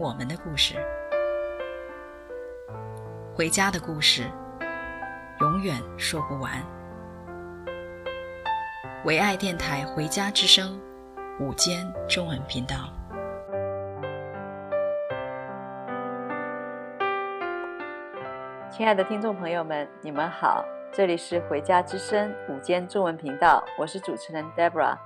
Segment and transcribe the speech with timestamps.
[0.00, 0.76] 我们的故事，
[3.36, 4.24] 回家的故事，
[5.40, 6.50] 永远说不完。
[9.04, 10.80] 唯爱电台《回家之声》
[11.44, 12.76] 午间中文频道，
[18.70, 24.96] 亲爱的听众朋友们，你们好，这里是《回家之声》午间中文频道，我是主持人 Deborah。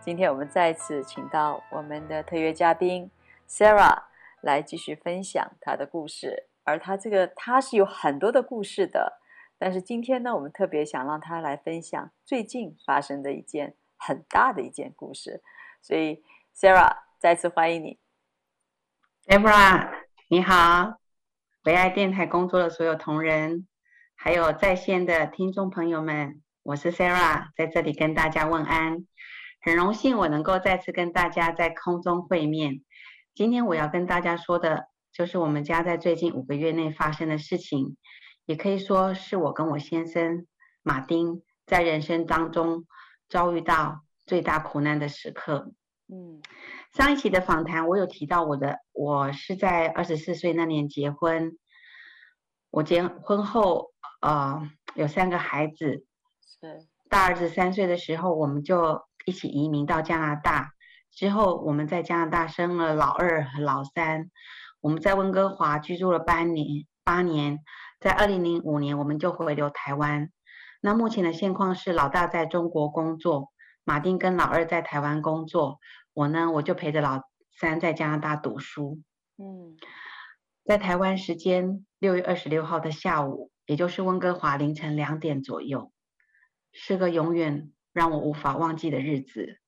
[0.00, 3.10] 今天我们再次请到我们的特约嘉宾
[3.48, 3.98] Sarah。
[4.44, 9.20] 来继续分享他的故事，而他这个他是有很多的故事的，
[9.58, 15.42] 但是今天呢，我们特别想让他来分享最近发生的一件很大的一件故事，
[15.80, 16.22] 所以
[16.54, 17.98] Sarah 再次欢迎你
[19.24, 20.98] ，Debra 你好，
[21.64, 23.66] 唯爱电台工作的所有同仁，
[24.14, 29.06] 还有在线的听众朋友们，我是 Sarah，在这里跟大家问安，
[29.62, 32.82] 很荣幸我能够再次跟大家在空中会面。
[33.34, 37.96] 今天我要跟大家说的，就是我们家在最近五个月内发生的事情，
[38.46, 40.46] 也可以说是我跟我先生
[40.84, 42.86] 马丁在人生当中
[43.28, 45.72] 遭遇到最大苦难的时刻。
[46.06, 46.42] 嗯，
[46.92, 51.58] 上一期的访谈我有提到我的，我是在二十四岁那年结婚，
[52.70, 56.06] 我结婚后呃有三个孩子，
[56.46, 60.73] 是大儿子三岁的时候，我们就一起移民到加拿大。
[61.14, 64.30] 之后，我们在加拿大生了老二和老三。
[64.80, 67.60] 我们在温哥华居住了八年，八年。
[68.00, 70.30] 在二零零五年，我们就回流台湾。
[70.82, 73.50] 那目前的现况是，老大在中国工作，
[73.84, 75.78] 马丁跟老二在台湾工作。
[76.12, 77.22] 我呢，我就陪着老
[77.58, 79.00] 三在加拿大读书。
[79.38, 79.76] 嗯，
[80.64, 85.90] 在台湾时间六月二十六号的下午，也就是温哥华凌晨两点左右，
[86.72, 89.60] 是个永远让我无法忘记的日子。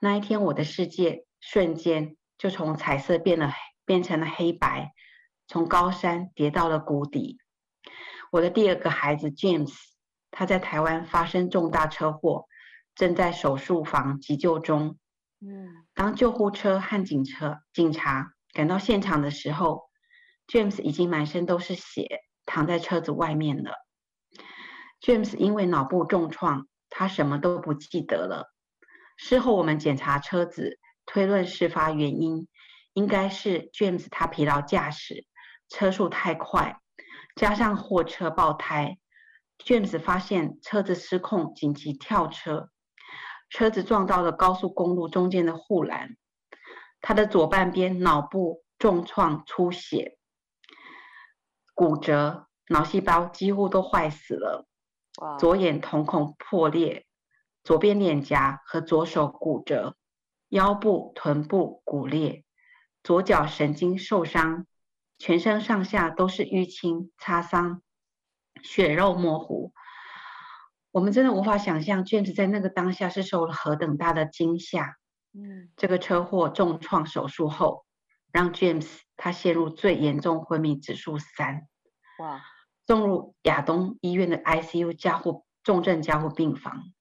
[0.00, 3.52] 那一天，我的世界瞬间就从彩色变了，
[3.84, 4.92] 变成了黑白，
[5.46, 7.38] 从高山跌到了谷底。
[8.30, 9.72] 我的第二个孩子 James，
[10.30, 12.46] 他在台湾发生重大车祸，
[12.94, 14.98] 正在手术房急救中。
[15.40, 19.84] 嗯，当救护车和警车、警察赶到现场的时候
[20.48, 23.72] ，James 已经满身都是血，躺在车子外面了。
[25.00, 28.50] James 因为脑部重创，他什么都不记得了。
[29.16, 32.48] 事后我们检查车子，推论事发原因
[32.92, 35.26] 应该是 James 他疲劳驾驶，
[35.68, 36.80] 车速太快，
[37.36, 38.98] 加上货车爆胎
[39.58, 42.70] ，James 发现车子失控，紧急跳车，
[43.48, 46.16] 车子撞到了高速公路中间的护栏，
[47.00, 50.18] 他的左半边脑部重创出血，
[51.74, 54.66] 骨折，脑细胞几乎都坏死了，
[55.38, 57.06] 左眼瞳孔破裂。
[57.64, 59.96] 左边脸颊和左手骨折，
[60.50, 62.44] 腰部、臀部骨裂，
[63.02, 64.66] 左脚神经受伤，
[65.18, 67.82] 全身上下都是淤青、擦伤，
[68.62, 69.72] 血肉模糊。
[70.90, 74.96] 我们真的无法想象，James 在那个当下是受了何等大的惊吓。
[75.32, 77.86] 嗯，这个车祸重创手术后，
[78.30, 81.66] 让 James 他陷入最严重昏迷指数三，
[82.18, 82.42] 哇，
[82.86, 86.92] 送入亚东医院的 ICU 加护重症加护病房。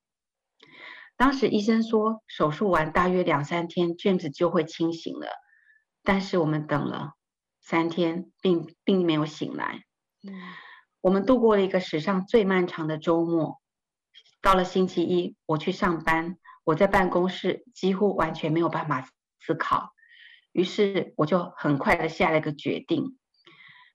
[1.15, 5.27] 当时医生说，手术完大约两三天，James 就会清醒了。
[6.03, 7.13] 但是我们等了
[7.61, 9.83] 三天，并并没有醒来。
[10.27, 10.33] 嗯，
[11.01, 13.61] 我们度过了一个史上最漫长的周末。
[14.41, 19.07] 到了星期一，我去上班，我在办公室几乎完全没有办法
[19.39, 19.93] 思考。
[20.51, 23.17] 于是我就很快的下了一个决定：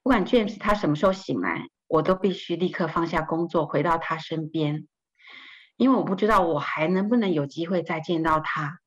[0.03, 4.89] 不管 James 他什么时候醒来，我都必须立刻放下工作，回到他身边。
[5.79, 8.81] 因为我不知道我还能不能有机会再见到他，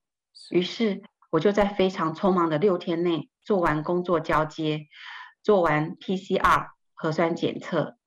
[0.50, 4.88] 于是我就在非常匆忙的六天内做完工作交接，
[5.42, 7.98] 做完 PCR 核酸检测。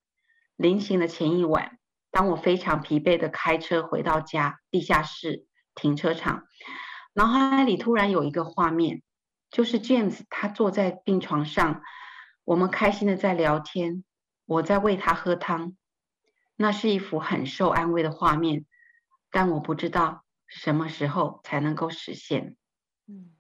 [0.57, 1.79] 临行的前一晚，
[2.11, 6.45] 当我非常疲惫的开车回到家地下室停车场，
[7.15, 9.03] 脑海里突然有一个画面，
[9.51, 11.81] 就是 James 他坐在病床上，
[12.45, 14.05] 我们开心的在聊天，
[14.45, 15.75] 我在喂他喝汤，
[16.55, 18.67] 那是一幅很受安慰的画面。
[19.35, 22.55] 但我不知道什么时候才能够实现。
[23.09, 23.33] 嗯，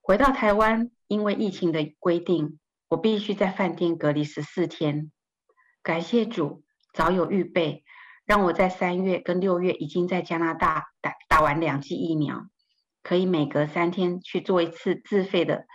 [0.00, 5.10] 回到台湾，因为疫情的规定，我必须在饭店隔离十四天。
[5.82, 6.62] 感谢主，
[6.94, 7.82] 早有预备，
[8.24, 12.46] 让我在三月跟六月已经在加拿大打打完两剂疫苗，
[13.02, 15.66] 可以每隔三天去做一次自费的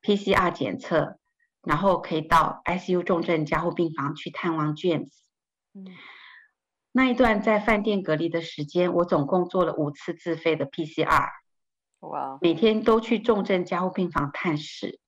[0.00, 1.18] PCR 检测，
[1.62, 5.10] 然后可以到 ICU 重症加护病房去探望 James。
[5.74, 5.84] 嗯。
[6.92, 11.28] 那一段在饭店隔离的时间，我总共做了五次自费的 PCR，
[12.00, 12.38] 哇！
[12.40, 14.98] 每天都去重症加护病房探视。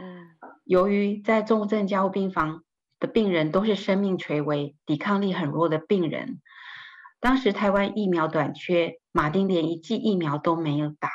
[0.00, 0.26] 嗯，
[0.64, 2.64] 由于在重症加护病房
[2.98, 6.40] 的病人都是生命垂危、抵抗力很弱的病人，
[7.20, 11.08] 当时台湾疫苗短缺，马丁连一剂疫苗都没有打，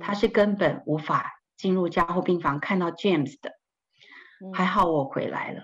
[0.00, 3.52] 他是根本无法进入加护病房看到 James 的。
[4.54, 5.62] 还好我回来了。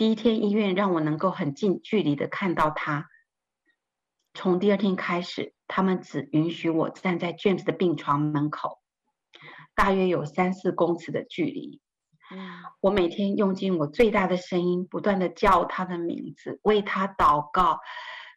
[0.00, 3.10] 第一天医院让我能够很近距离的看到他。
[4.32, 8.78] 从第二天开始，他们只允许我站在 James 的病床门口，
[9.74, 11.82] 大约有三四公尺的距离。
[12.80, 17.80] 我每天用尽我最大的声音，不断的叫他的名字，为他祷告，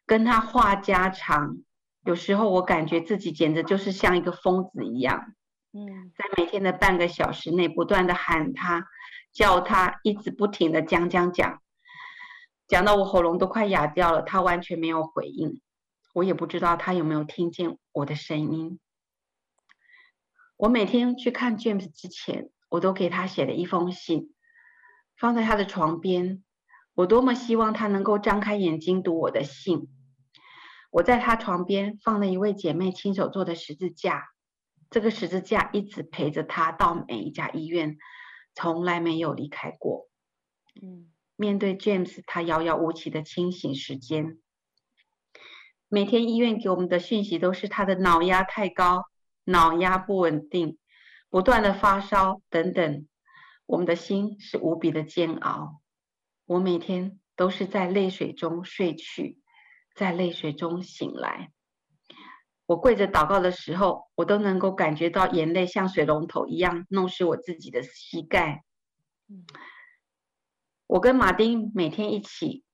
[0.04, 1.56] 跟他话家常。
[2.04, 5.32] 有时候我感觉自己简直就是像一个疯子一样。
[5.72, 8.86] 嗯在每天的半个小时内，不断的喊他。
[9.34, 11.60] 叫他一直不停的讲讲讲，
[12.68, 15.60] 讲到我喉咙都快哑掉了，他完全没有回应，
[16.14, 18.78] 我也不知道他有没有听见我的声音。
[20.56, 24.32] 我每天去看 James 之前，我都给他写了一封信，
[25.18, 26.44] 放在他的床边。
[26.94, 29.88] 我多么希望他能够张开眼睛读我的信。
[30.92, 34.28] 我在他床边放了一位姐妹亲手做的十字架，
[34.90, 37.98] 这个十字架一直陪着他到每一家医院。
[38.54, 40.08] 从来没有离开过。
[40.80, 44.38] 嗯，面对 James，他遥遥无期的清醒时间，
[45.88, 49.04] 每天医院给我们的讯息都是他的脑压太高，
[49.44, 50.78] 脑压不稳定，
[51.28, 53.06] 不断的发烧等等。
[53.66, 55.80] 我们的心是无比的煎熬。
[56.46, 59.38] 我每天都是在泪水中睡去，
[59.94, 61.50] 在泪水中醒来。
[62.66, 68.64] 我跪着祷告的时候，我都能够感觉到眼泪像水龙头一样弄湿我自己的膝盖。
[70.86, 72.64] 我跟马丁每天一起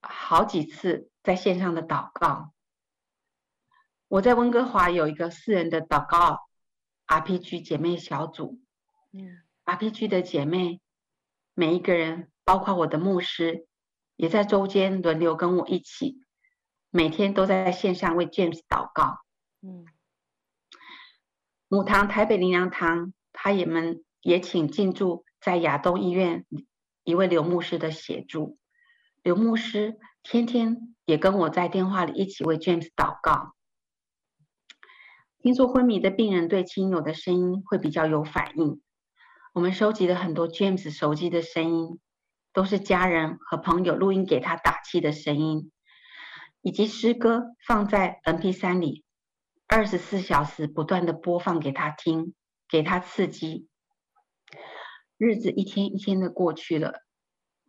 [0.00, 2.52] 好几次在线上的祷告。
[4.08, 6.38] 我在温哥华有一个私人的祷告
[7.06, 8.60] RPG 姐妹小组。
[9.64, 10.80] RPG 的姐妹
[11.54, 13.66] 每一个人，包括我的牧师，
[14.14, 16.20] 也在周间轮流跟我一起。
[16.96, 19.18] 每天都在线上为 James 祷告。
[19.60, 19.84] 嗯，
[21.68, 26.46] 母堂台北灵粮堂，他也们也请进驻在亚东医院
[27.04, 28.56] 一位刘牧师的协助。
[29.22, 33.52] 刘牧师天天也跟我在电话里一起为 James 祷告。
[35.38, 38.80] 听说昏迷的病人对亲友的声音会比较有反应，
[39.52, 42.00] 我们收集了很多 James 手机的声音，
[42.54, 45.70] 都是家人和朋友录音给他打气的声音。
[46.66, 49.04] 以及诗歌放在 MP3 里，
[49.68, 52.34] 二十四小时不断的播放给他听，
[52.68, 53.68] 给他刺激。
[55.16, 57.02] 日子一天一天的过去了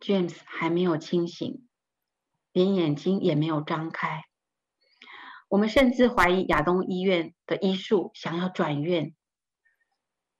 [0.00, 1.68] ，James 还没有清醒，
[2.50, 4.24] 连眼睛也没有张开。
[5.48, 9.14] 我们甚至怀疑亚东医院的医术想要转院，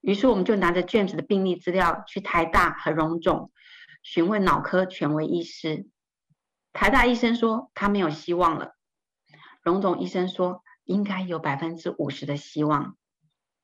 [0.01, 3.53] 于是我们就拿着 James 的病历资料去台大和荣总
[4.03, 5.87] 询问脑科权威医师。
[6.79, 8.73] 台大医生说他没有希望了，
[9.61, 12.95] 荣总医生说应该有百分之五十的希望，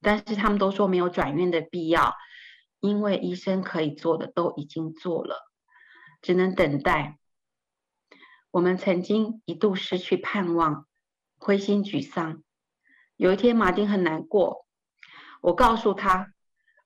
[0.01, 2.13] 但是他们都说没有转院的必要，
[2.81, 5.49] 因为医生可以做的都已经做了，
[6.21, 7.17] 只能等待。
[8.51, 10.85] 我们曾经一度失去盼望，
[11.37, 12.43] 灰心沮丧。
[13.15, 14.65] 有一天，马丁很难过，
[15.39, 16.33] 我告诉他，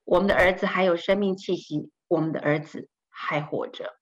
[0.04, 3.99] 我们的儿子还有生命气息，我们的儿子还活着。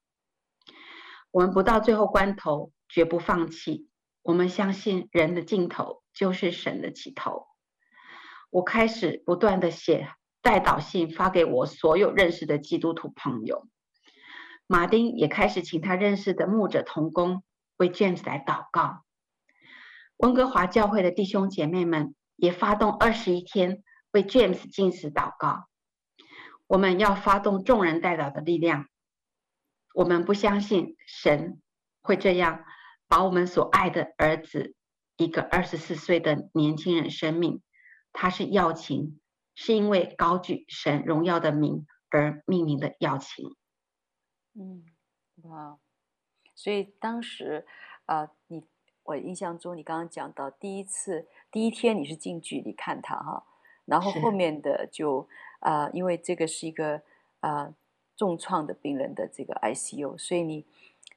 [1.31, 3.88] 我们不到最后关头绝不放弃。
[4.27, 7.48] 我们相信人的尽头就是神的起头。
[8.50, 10.10] 我开始不断地写
[10.41, 13.67] 代祷信发给我所有认识的基督徒朋友。
[14.67, 17.41] 马丁也开始请他认识的牧者同工
[17.77, 19.05] 为 James 来祷告。
[20.17, 23.81] 温哥华教会的弟兄姐妹们也发动二十一天
[24.12, 25.67] 为 James 禁食祷告。
[26.67, 28.88] 我们要发动众人代祷的力量。
[29.98, 31.60] 我们不相信神
[32.04, 32.63] 会这样
[33.08, 34.75] 把我们所爱的儿子，
[35.16, 37.63] 一个二十四岁的年轻人生命，
[38.13, 39.20] 他是要情，
[39.56, 43.56] 是因为高举神荣耀的名而命名的要情。
[44.54, 44.86] 嗯，
[45.42, 45.80] 哇，
[46.54, 47.66] 所以当时
[48.06, 48.63] 啊、呃，你
[49.01, 53.48] 我印象中你刚刚讲到第一次第一天你是近距离看他哈，
[53.86, 55.27] 然后后面的就
[55.60, 57.01] 啊、呃，因为这个是一个
[57.39, 57.75] 啊、呃、
[58.17, 60.65] 重创的病人的这个 ICU，所以你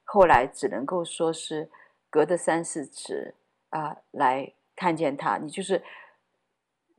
[0.05, 1.69] 后来只能够说是
[2.09, 3.35] 隔着三四尺
[3.71, 5.83] 啊、来看见他，你就是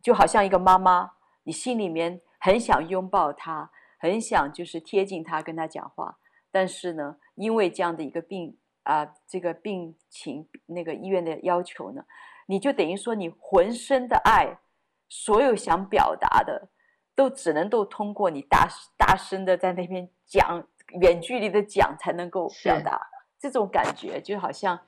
[0.02, 1.12] 就好像一个妈妈，
[1.44, 6.18] 你心里面很想拥抱他，很想就是贴近他跟他讲话，
[6.50, 12.04] 但是呢，因为这样的一个病啊、这个病情那个医院的要求呢，
[12.46, 14.58] 你就等于说你浑身的爱。
[15.14, 16.70] 所有想表达的，
[17.14, 20.66] 都只能够通过你大大声的在那边讲，
[21.00, 23.08] 远距离的讲才能够表达。
[23.38, 24.78] 这种感觉就好像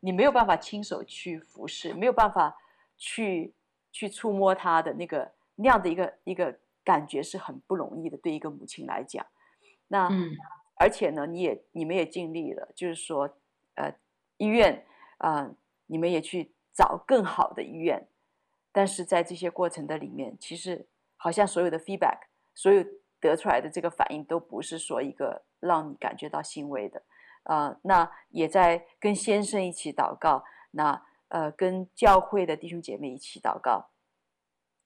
[0.00, 2.56] 你没有办法亲手去服侍，没有办法
[2.96, 3.54] 去
[3.92, 9.24] 去触摸他的那个那样的一个一个感觉是很不容易的，对一个母亲来讲。
[9.88, 10.36] 那、嗯、
[10.74, 13.36] 而且呢，你也你们也尽力了，就是说，
[13.74, 13.94] 呃，
[14.38, 14.84] 医院
[15.18, 15.54] 啊、呃，
[15.86, 18.08] 你们也去找更好的医院。
[18.72, 20.86] 但是在这些过程的里面，其实
[21.22, 22.18] 好像所有的 feedback，
[22.54, 22.82] 所有
[23.20, 27.02] 得出来的这个反应都不是说一个让你感觉到欣慰的，
[27.42, 33.90] 呃，那也在跟先生一起祷告，那呃跟教会的弟兄姐妹一起祷告，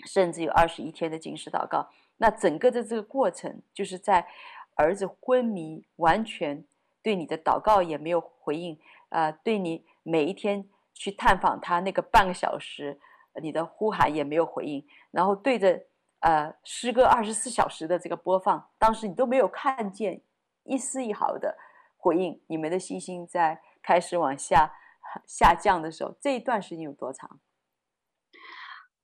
[0.06, 4.26] 甚至有二十一天的禁食祷告，那整个的这个过程，就是在
[4.74, 6.64] 儿子昏迷，完全
[7.00, 8.74] 对你的祷告也没有回应，
[9.10, 12.98] 啊、呃，对你每一天去探访他那个半个小时。
[13.42, 15.82] 你的呼喊也没有回应，然后对着
[16.24, 20.22] 呃诗歌二十四小时的这个播放，当时你都没有看见
[20.62, 21.58] 一丝一毫的
[21.98, 22.40] 回应。
[22.46, 24.72] 你们的信心在开始往下
[25.26, 27.38] 下降的时候，这一段时间有多长？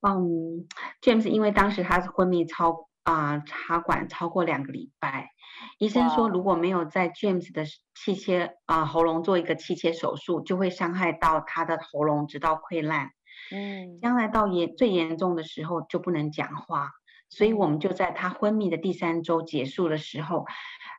[0.01, 0.67] 嗯
[0.99, 5.29] ，James 因为当时他是昏迷超啊、呃、插管超过两个礼拜，
[5.77, 13.11] 医生说如果没有在 James 的气切啊、呃、喉咙做一个气切手术，就会伤害到他的喉咙，直到溃烂。
[13.51, 16.89] 嗯，将来到严最严重的时候就不能讲话，
[17.31, 20.45] 所以我们就在他昏迷的第三周结束的时候，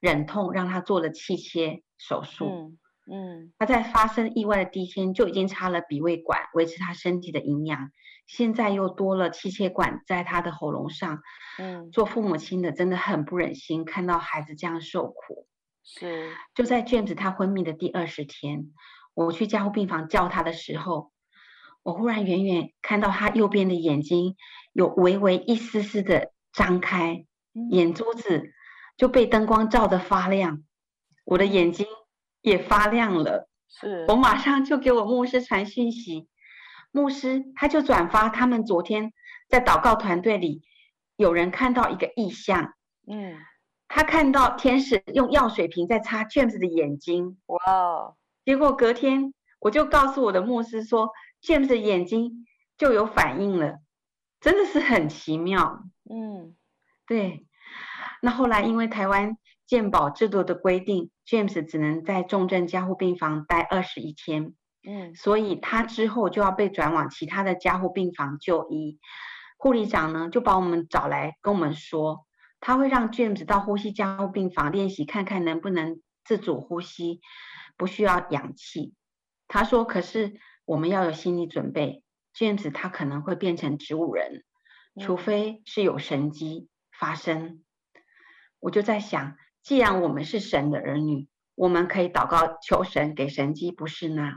[0.01, 2.47] 忍痛让他做了气切手术。
[2.47, 2.79] 嗯，
[3.13, 7.91] 嗯，他在发生意外的第一天就已经插了鼻胃管维持他身体的营养，
[8.27, 11.21] 现在又多了气切管在他的喉咙上。
[11.59, 15.47] 嗯，做父母亲的真的很不忍心看到孩子这样受苦。
[15.85, 18.73] 是，就在 James 他昏迷的第二十天，
[19.13, 21.12] 我去加护病房叫他的时候。
[21.83, 24.37] 我忽然远远看到他右边的眼睛
[24.73, 27.27] 有微微一丝丝的张开，
[27.71, 28.53] 眼珠子
[28.97, 30.63] 就被灯光照得发亮，
[31.25, 31.87] 我的眼睛
[32.41, 33.49] 也发亮了。
[33.69, 36.29] 是我马上就给我牧师传讯息，
[36.93, 39.13] 牧师他就转发他们昨天
[39.49, 40.63] 在祷告团队里
[41.17, 42.75] 有人看到一个异象，
[43.09, 43.35] 嗯，
[43.89, 48.15] 他看到天使用药水瓶在擦 James 的眼睛，哇！
[48.45, 51.11] 结果隔天我就告诉我的牧师说。
[51.43, 52.47] James 的眼睛
[52.79, 53.81] 就有反应了，
[54.41, 55.83] 真的是很奇妙。
[56.09, 56.55] 嗯，
[57.07, 57.47] 对。
[58.21, 64.55] 那后来因为台湾健保制度的规定，James 只能在重症加护病房待二十一天。
[64.85, 69.01] 嗯，所以他之后就要被转往其他的加护病房就医。
[69.57, 72.25] 护理长呢就把我们找来跟我们说，
[72.61, 77.21] 他会让 James 到呼吸加护病房练习，看看能不能自主呼吸，
[77.77, 78.95] 不需要氧气。
[79.49, 80.35] 他说：“可是。”
[80.65, 82.03] 我们要有心理准备
[82.35, 84.45] ，James 他可能会变成植物人，
[85.01, 87.47] 除非是有神机发生。
[87.47, 87.65] 嗯。
[88.61, 91.27] 我就在想，既然我们是神的儿女，
[91.57, 94.37] 我们可以祷告求神给神机，不是吗？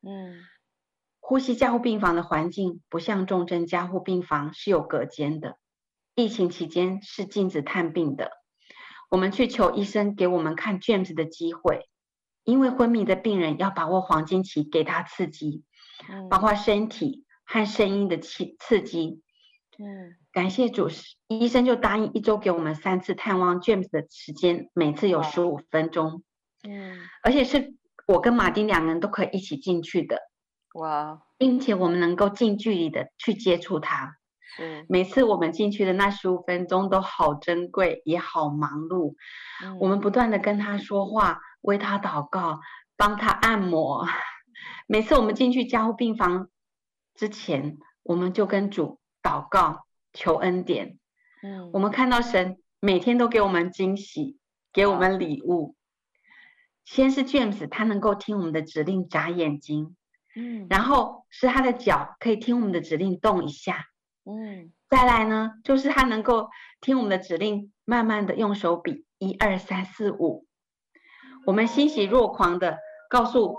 [0.00, 0.40] 嗯，
[1.20, 5.58] 呼吸加护病房的环境不像重症加护病房是有隔间的，
[6.14, 8.32] 疫情期间是禁止探病的。
[9.10, 11.86] 我们去求医生给我们看 James 的机会。
[12.44, 15.64] 因为昏迷的病人要把握黄金期，给他刺激，
[16.28, 19.22] 包括身体和声音的刺刺激。
[19.78, 20.88] 嗯，感谢主，
[21.28, 26.22] 医生就答应一周给我们三次探望 James 的时间，每次有十五分钟。
[26.68, 27.74] 嗯，而且是
[28.06, 30.18] 我跟马丁两个人都可以一起进去的。
[30.74, 34.16] 哇，并且我们能够近距离的去接触他。
[34.60, 39.14] 嗯，每次我们进去的那十五分钟都好珍贵，也好忙碌。
[39.64, 41.40] 嗯，我们不断的跟他说话。
[41.62, 42.60] 为他祷告，
[42.96, 44.06] 帮他按摩。
[44.86, 46.48] 每次我们进去加护病房
[47.14, 50.98] 之前，我们就跟主祷告，求恩典。
[51.42, 54.38] 嗯，我们看到神每天都给我们惊喜，
[54.72, 55.74] 给我们礼物。
[56.84, 59.96] 先是 James，他能够听我们的指令眨眼睛。
[60.34, 63.86] 嗯，然后是他的脚可以听我们的指令动一下。
[64.24, 66.48] 嗯，再来呢，就是他能够
[66.80, 70.46] 听我们的指令，慢慢的用手比一二三四五。
[71.44, 72.78] 我们欣喜若狂的
[73.10, 73.56] 告诉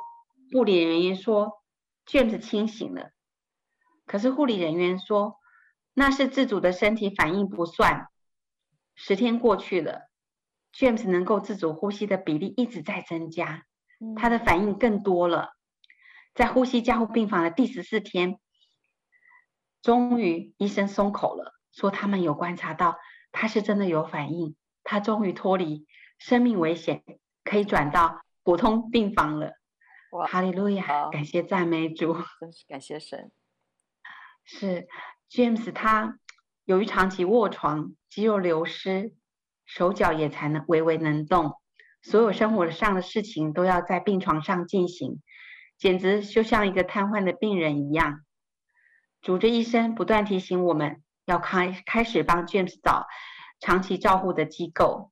[0.52, 1.62] 护理人员说
[2.06, 3.12] ，James 清醒了。
[4.06, 5.36] 可是护理人员说，
[5.94, 8.08] 那是自主的身体反应不算。
[8.96, 10.10] 十天过去了
[10.74, 13.66] ，James 能够自主呼吸的比例一直在增加，
[14.16, 15.54] 他的反应更多了。
[16.34, 18.40] 在呼吸加护病房的第十四天，
[19.82, 22.98] 终于医生松口了，说他们有观察到
[23.32, 25.86] 他是真的有反应，他终于脱离
[26.18, 27.04] 生命危险，
[27.44, 29.54] 可以转到普通病房了。
[30.12, 31.10] 哇，哈利路亚！
[31.10, 33.32] 感谢赞美主，真是感谢神。
[34.46, 34.88] 是
[35.30, 36.20] James，他
[36.66, 39.14] 由于长期卧床，肌肉流失，
[39.66, 41.54] 手脚也才能微微能动，
[42.02, 45.22] 所有生活上的事情都要在病床上进行。
[45.78, 48.24] 简直就像一个瘫痪的病人一样。
[49.22, 53.08] 主治医生不断提醒我们要开开始帮 James 找
[53.60, 55.12] 长期照护的机构。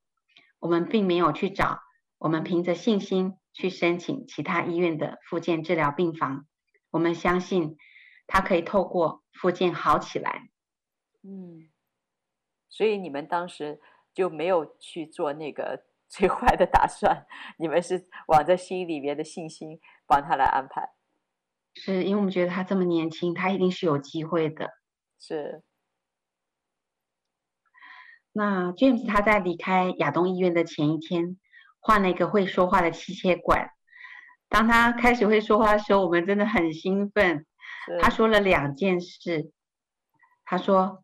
[0.60, 1.80] 我们并没有去找，
[2.22, 6.46] 我们凭着信心去申请其他医院的复健治疗病房。
[6.92, 7.78] 我们相信
[8.28, 10.50] 他可以透过复健好起来。
[11.24, 11.72] 嗯，
[12.70, 13.82] 所以你们当时
[14.14, 17.26] 就没有去做那个 最坏的打算，
[17.58, 19.80] 你们是往着心里面的信心。
[20.06, 20.90] 帮他来安排，
[21.74, 24.70] 是因为我们觉得他这么年轻，他一定是有机会的。
[25.18, 25.64] 是。
[28.34, 31.40] 那 James 他在离开亚东医院的前一天，
[31.82, 33.72] 换了一个会说话的吸血管。
[34.48, 37.46] 当他开始会说话的时候，我们真的很兴奋。
[38.02, 39.52] 他说了两件事。
[40.46, 41.04] 他说，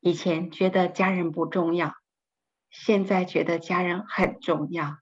[0.00, 1.94] 以前觉得家人不重要，
[2.70, 4.98] 现在觉得家人很重要。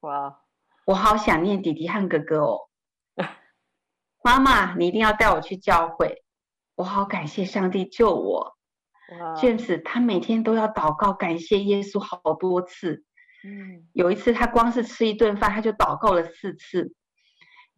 [0.00, 0.38] 哇。
[0.84, 2.68] 我好想念弟弟和哥哥哦，
[4.24, 6.24] 妈妈，你一定要带我去教会。
[6.74, 8.56] 我好感谢上帝救我。
[9.36, 13.04] James 他每天都要祷告，感谢耶稣好多次。
[13.44, 16.94] 嗯，有一次他光是吃一顿饭，他就祷告了四次。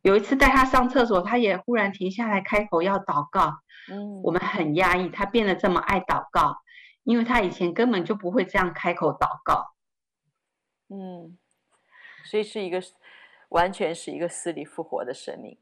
[0.02, 3.60] 有一次带他上厕所，他也忽然停下来开口要祷告。
[3.90, 6.56] 嗯，我们很压抑，他变得这么爱祷告，
[7.02, 9.74] 因为他以前根本就不会这样开口祷告。
[10.88, 11.38] 嗯。
[12.26, 12.82] 所以是一个
[13.50, 15.58] 完全是一个死里复活的生命，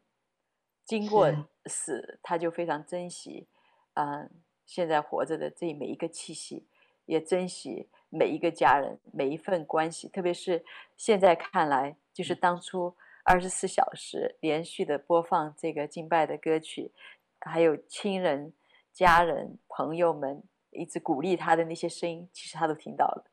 [0.84, 3.48] 经过死，他就非常珍惜，
[3.94, 4.30] 嗯，
[4.64, 6.68] 现在活着的这每一个气息，
[7.04, 10.06] 也珍惜每一个家人，每一份关系。
[10.08, 10.62] 特别是
[10.98, 12.94] 现在看来，就是当初
[13.24, 16.92] 二十四小时连续的播放这个敬拜的歌曲，
[17.40, 18.52] 还有亲人、
[18.92, 23.24] 家人、朋友们一直鼓励他的那些声音，其实他都听到了。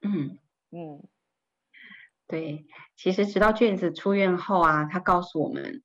[0.00, 0.38] 嗯
[0.70, 1.02] 嗯。
[2.26, 2.64] 对，
[2.96, 5.82] 其实直到 James 出院后啊，他告诉我们，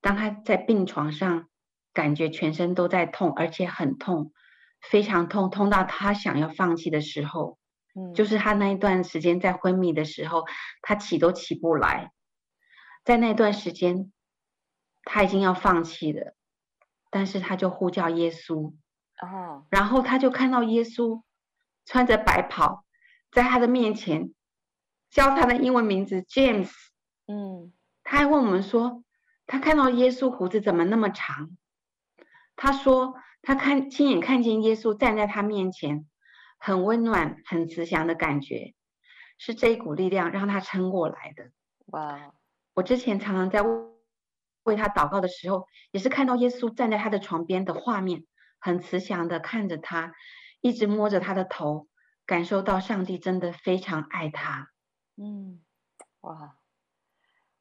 [0.00, 1.50] 当他在病床上，
[1.92, 4.32] 感觉全身都在痛，而且很痛，
[4.80, 7.58] 非常痛，痛到他想要放弃的时候，
[7.94, 10.44] 嗯，就是他那一段时间在昏迷的时候，
[10.82, 12.12] 他起都起不来，
[13.04, 14.12] 在那段时间，
[15.04, 16.34] 他已经要放弃了，
[17.10, 18.74] 但是他就呼叫耶稣，
[19.20, 21.22] 哦，然后他就看到耶稣
[21.84, 22.84] 穿着白袍，
[23.30, 24.32] 在他的面前。
[25.12, 26.70] 叫他的英文名字 James，
[27.26, 27.72] 嗯，
[28.04, 29.02] 他还问我们说，
[29.44, 31.50] 他看到耶稣胡子怎么那么长？
[32.54, 36.06] 他说他看亲眼看见耶稣站在他面前，
[36.60, 38.74] 很温暖、很慈祥的感觉，
[39.38, 41.50] 是这一股力量让他撑过来的。
[41.86, 42.32] 哇！
[42.74, 43.62] 我之前常常在
[44.62, 48.26] 为他祷告的时候，也是看到耶稣站在他的床边的画面，
[48.58, 50.14] 很慈祥的看着他，
[50.60, 51.88] 一直摸着他的头，
[52.26, 54.70] 感受到上帝真的非常爱他。
[55.16, 55.60] 嗯，
[56.20, 56.58] 哇！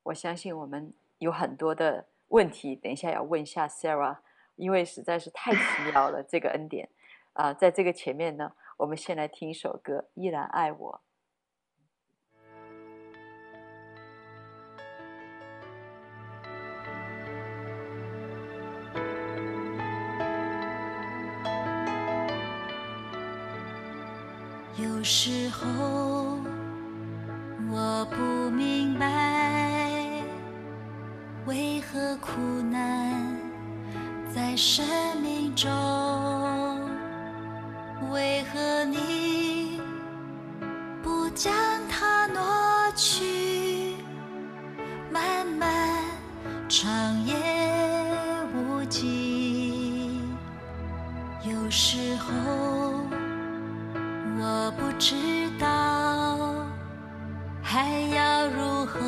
[0.03, 4.19] 我相信我们有很多的问题，等一下要问一下 Sarah，
[4.55, 6.89] 因为实在是太奇妙了 这个恩典
[7.33, 7.53] 啊、呃！
[7.53, 11.01] 在这个前面呢，我们先来听一首歌，《依然爱我》。
[24.81, 26.39] 有时候。
[27.71, 30.23] 我不明白，
[31.45, 32.31] 为何苦
[32.71, 33.37] 难
[34.33, 34.83] 在生
[35.21, 35.69] 命中？
[38.11, 39.79] 为何你
[41.03, 41.53] 不将
[41.87, 43.95] 它挪去？
[45.11, 45.69] 漫漫
[46.67, 46.89] 长
[47.25, 47.35] 夜
[48.53, 50.21] 无际，
[51.43, 52.31] 有时候
[54.39, 55.15] 我不知
[55.59, 55.67] 道。
[57.61, 58.99] 还要如何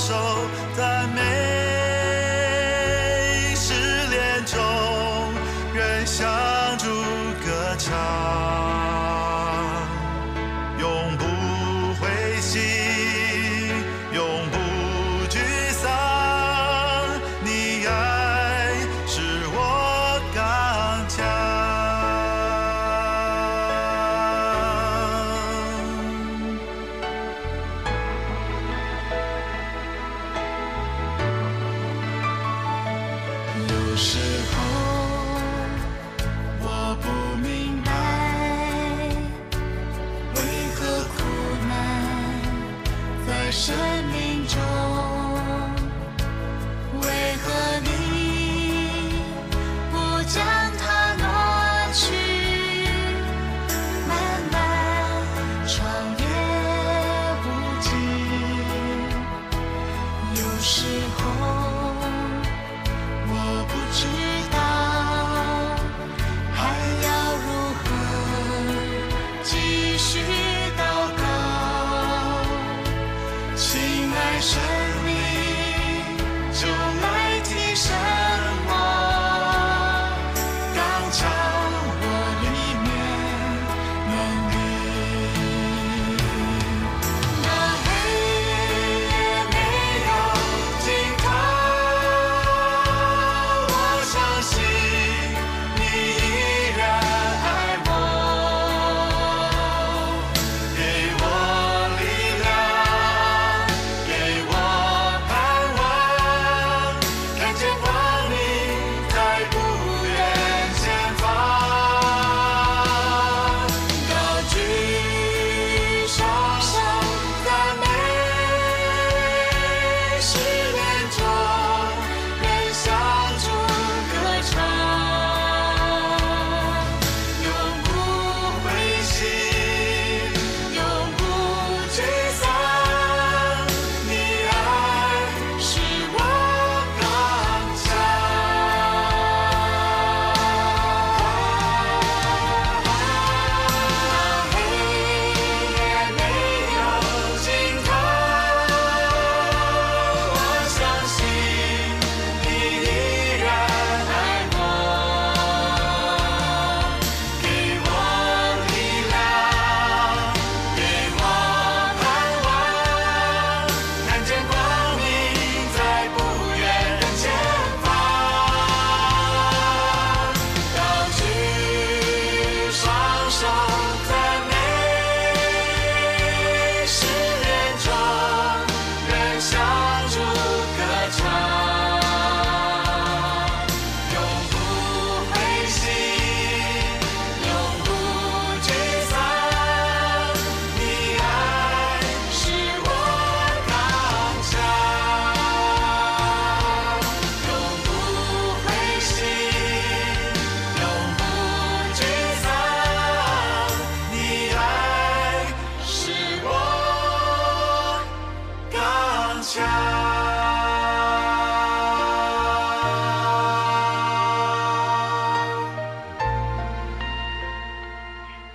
[0.00, 0.14] 双手，
[0.74, 1.49] 赞美。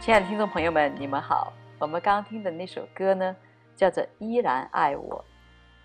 [0.06, 1.52] 亲爱的听众朋友们，你们好。
[1.80, 3.36] 我们刚听的那首歌呢，
[3.76, 5.26] 叫做《依然爱我》。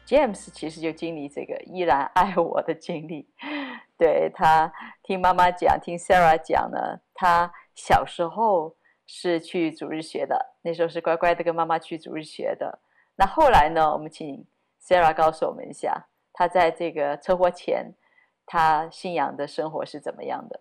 [0.06, 3.26] James 其实就经历这个“依然爱我”的经历。
[3.96, 4.70] 对，他
[5.02, 12.78] 听妈妈讲，听 Sarah 讲呢，他小时候是去主日学的，那时候是乖乖的跟妈妈去主日学的。
[13.16, 14.46] 那后来呢，我们请
[14.82, 17.94] Sarah 告诉我们一下，他在这个车祸前，
[18.44, 20.60] 他信仰的生活是怎么样的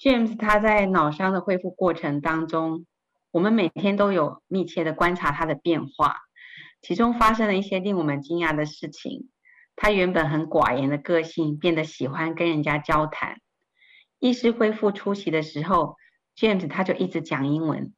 [0.00, 2.86] ？James 他在脑伤的恢复过程当中，
[3.30, 6.16] 我们每天都有密切的观察他的变化，
[6.80, 9.28] 其中发生了一些令我们惊讶的事情。
[9.76, 13.40] 他原本很寡言的个性变得喜欢跟人家交谈。
[14.18, 15.96] 意识恢复初期的时候
[16.36, 17.94] ，James 他就一直讲英文，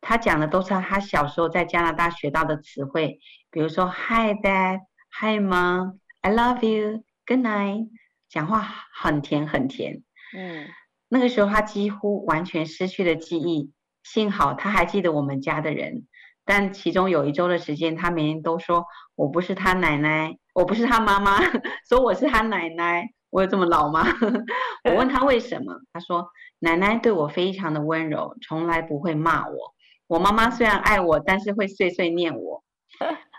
[0.00, 4.80] 他讲的都是他小时候在加拿大学到的词汇，比如说 Hi Dad,
[5.20, 7.04] Hi mom, I love you.
[7.26, 7.88] Good night。
[8.28, 10.02] 讲话很甜很甜。
[10.34, 10.66] 嗯，
[11.14, 13.70] 那个时候他几乎完全失去了记忆，
[14.02, 16.06] 幸好他还记得我们家的人。
[16.46, 21.38] 但其中有一周的时间，他每天都说我不是他奶奶，我不是他妈妈，
[21.86, 23.10] 说我是他奶奶。
[23.28, 24.06] 我有这么老吗？
[24.88, 29.74] 我问他为什么，他说奶奶对我非常的温柔，从来不会骂我。
[30.06, 32.64] 我妈妈虽然爱我，但是会碎碎念我。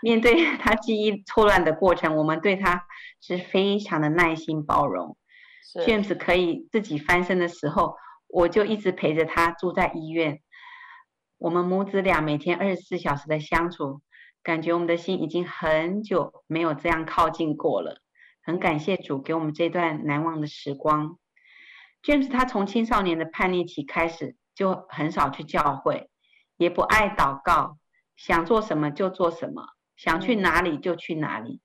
[0.00, 2.84] 面对 他记忆错乱的过程，我们对他
[3.20, 5.16] 是非常的耐心包容。
[5.82, 7.96] James 可以自己翻身的时候，
[8.28, 10.40] 我就一直陪着他住在医院。
[11.38, 14.00] 我们母子俩每天二十四小时的相处，
[14.42, 18.00] 感觉我们的心已经很久没有这样靠近过了。
[18.42, 21.18] 很感谢主给我们这段难忘的时光。
[22.02, 26.10] James 他从青少年的叛逆期开始就很少去教会，
[26.56, 27.78] 也不爱祷告，
[28.16, 31.60] 想做什么就做什么，想去哪里就去哪里，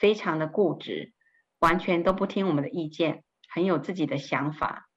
[0.00, 1.12] 非常的固执，
[1.58, 3.22] 完全都不听我们的意见，
[3.54, 4.88] 很有自己的想法。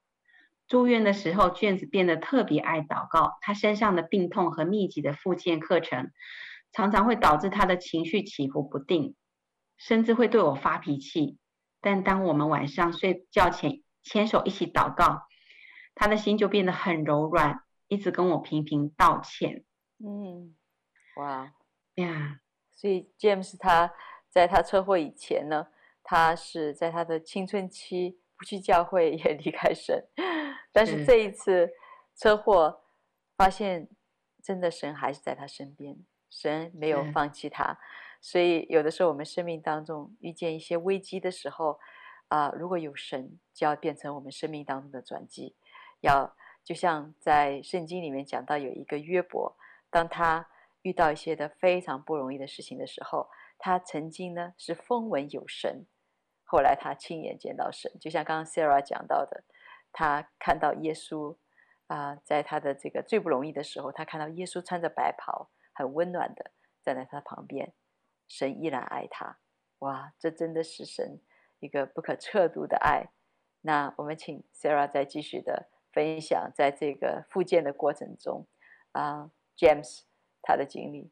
[0.68, 6.12] 住院的时候，James 变得特别爱祷告，他身上的病痛和密集的复健课程，
[6.72, 9.16] 常常会导致他的情绪起伏不定。
[9.78, 11.38] 甚至会对我发脾气，
[11.82, 15.24] 但当我们晚上睡觉前牵手一起祷告，
[15.94, 19.66] 他的心就变得很柔软，一直跟我频频道歉。
[20.00, 20.56] 嗯，
[21.18, 21.52] 哇
[21.96, 22.40] 呀，
[22.74, 23.92] 所以 James 他
[24.30, 25.68] 在他车祸以前呢，
[26.02, 30.08] 他是在他的青春期不去教会也 离开神，
[30.72, 31.72] 但是这一次
[32.16, 32.82] 车祸
[33.38, 33.90] 发现，
[34.44, 35.98] 真的神还是在他身边，
[36.30, 37.78] 神没有放弃他。
[38.22, 41.80] 所以，有的时候我们生命当中遇见一些危机的时候，
[42.28, 45.56] 啊、呃，如果有神，就要变成我们生命当中的转机。
[46.02, 49.56] 要就像在圣经里面讲到，有一个约伯，
[49.92, 50.50] 当他
[50.82, 55.86] 遇到一些的非常不容易的事情的时候，他曾经呢是风闻有神，
[56.56, 57.92] 后来他亲眼见到神。
[58.00, 59.44] 就像刚刚 Sarah 讲到的，
[59.92, 61.36] 他看到耶稣
[61.88, 67.74] 啊、在他的这个最不容易的时候，他看到耶稣穿着白袍，很温暖的站在他旁边。
[68.30, 69.38] 神依然爱他，
[69.80, 71.20] 哇，这真的是神
[71.60, 73.10] 一个不可测度的爱。
[73.62, 78.48] 那我们请 Sarah 再继续的分享，在这个复健的过程中，
[78.94, 80.04] 啊，James
[80.42, 81.12] 他的经历。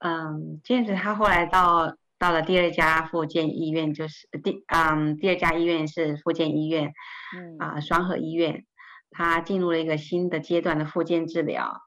[0.00, 6.92] 嗯，James 他后来到到了第二家复健医院，就是第嗯第二家医院是复健医院，
[7.36, 8.64] 嗯啊双和医院，
[9.10, 11.80] 他进入了一个新的阶段的复健治疗，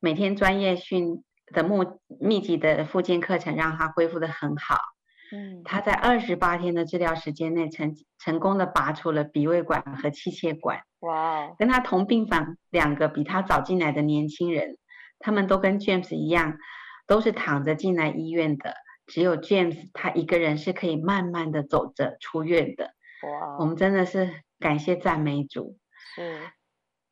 [0.00, 1.24] 每天专业训。
[1.50, 4.76] 的目密集的复健课程让他恢复的很好。
[5.32, 10.82] 嗯，他在二十八天的治疗时间内成成功的拔出了鼻胃管和气切管。
[11.00, 11.48] 哇！
[11.58, 14.76] 跟他同病房两个比他早进来的年轻人，
[15.18, 16.58] 他们都跟 James 一样，
[17.06, 18.74] 都是躺着进来医院的。
[19.08, 22.94] 只有 James 他一个人是可以慢慢的走着出院的。
[23.22, 23.56] 哇！
[23.58, 25.76] 我们真的是感谢赞美主。
[26.14, 26.38] 是。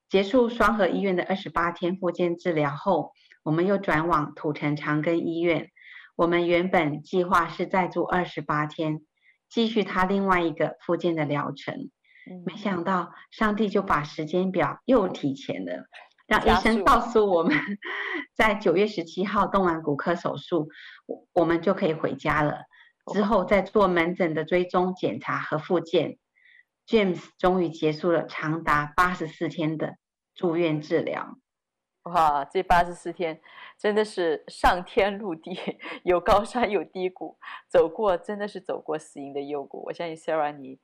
[0.08, 3.12] 结束双河医院的二十八天复健治疗后。
[3.42, 5.70] 我们又转往土城长庚医院。
[6.16, 9.02] 我们原本计划是再住二十八天，
[9.48, 11.92] 继续他另外一个复健的疗程。
[12.44, 15.86] 没想到上帝就把时间表又提前了，
[16.26, 17.56] 让医生告诉我们，
[18.34, 20.68] 在九月十七号动完骨科手术，
[21.32, 22.62] 我们就可以回家了。
[23.12, 26.18] 之后再做门诊的追踪检查和复健。
[26.86, 29.96] James 终于结束了长达八十四天的
[30.34, 31.38] 住院治疗。
[32.04, 33.40] 哇，这八十四天
[33.76, 35.58] 真的是上天入地，
[36.04, 37.36] 有高山有低谷，
[37.68, 39.82] 走过真的是走过死荫的幽谷。
[39.86, 40.78] 我相信 Sarah 你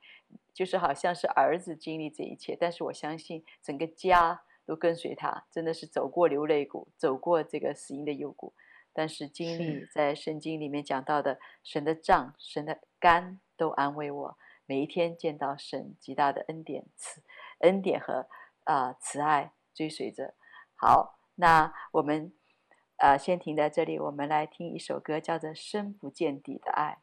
[0.53, 8.53] 就是好像是儿子经历这一切，但是我相信整个家都跟随他，真的是走过流泪谷，走过这个死荫的幽谷。
[8.95, 17.23] 但是经历在圣经里面讲到的神的杖、神的竿都安慰我，每一天见到神极大的恩典、慈
[17.59, 18.27] 恩典和
[18.65, 20.35] 啊、呃、慈爱追随着。
[20.75, 22.33] 好，那我们
[22.97, 26.99] 呃先停在这里，我们来听一首歌，叫做《深不见底的爱》。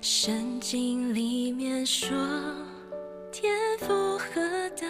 [0.00, 2.08] 圣经里面说，
[3.32, 4.24] 天父何
[4.80, 4.88] 等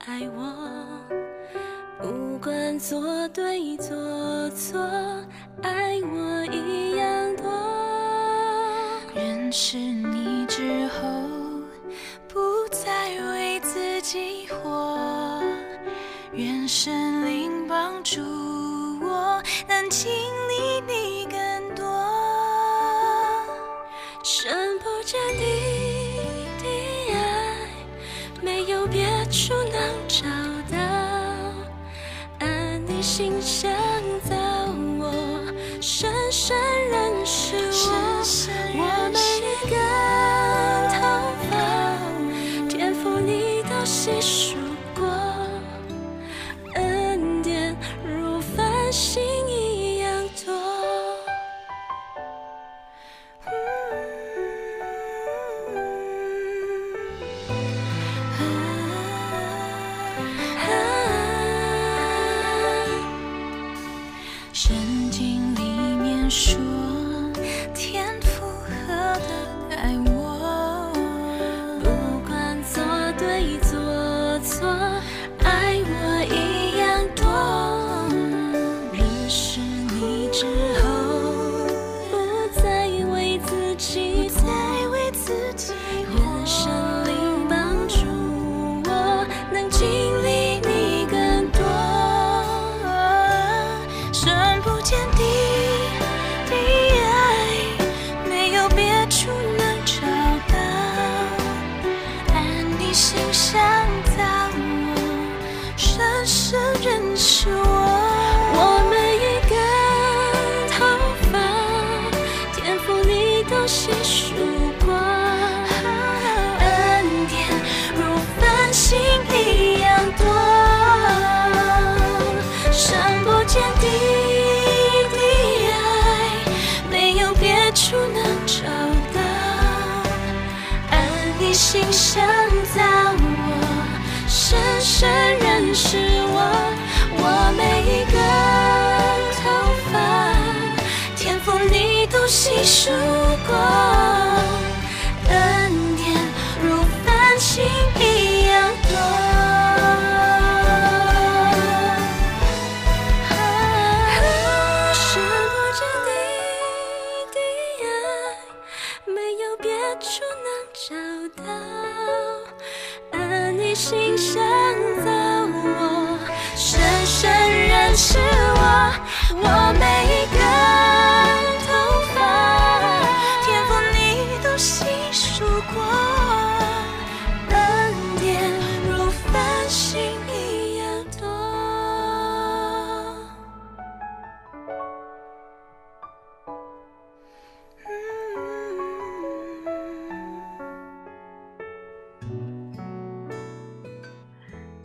[0.00, 0.52] 爱我。
[2.02, 4.80] 不管做对做错，
[5.62, 7.44] 爱我一样多。
[9.14, 11.08] 认识你之后，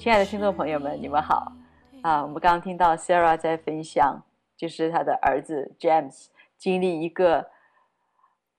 [0.04, 1.54] 亲爱的听众朋友们，你们好
[2.02, 2.22] 啊！
[2.22, 4.22] 我们刚刚听到 Sarah 在分享，
[4.58, 6.26] 就是她的儿子 James
[6.58, 7.50] 经历一个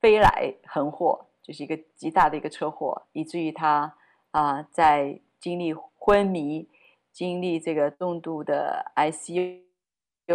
[0.00, 3.94] 飞来横祸，就是一个极大的一个车祸，以至于他
[4.30, 6.66] 啊在经历昏迷、
[7.12, 9.60] 经历这个重度的 ICU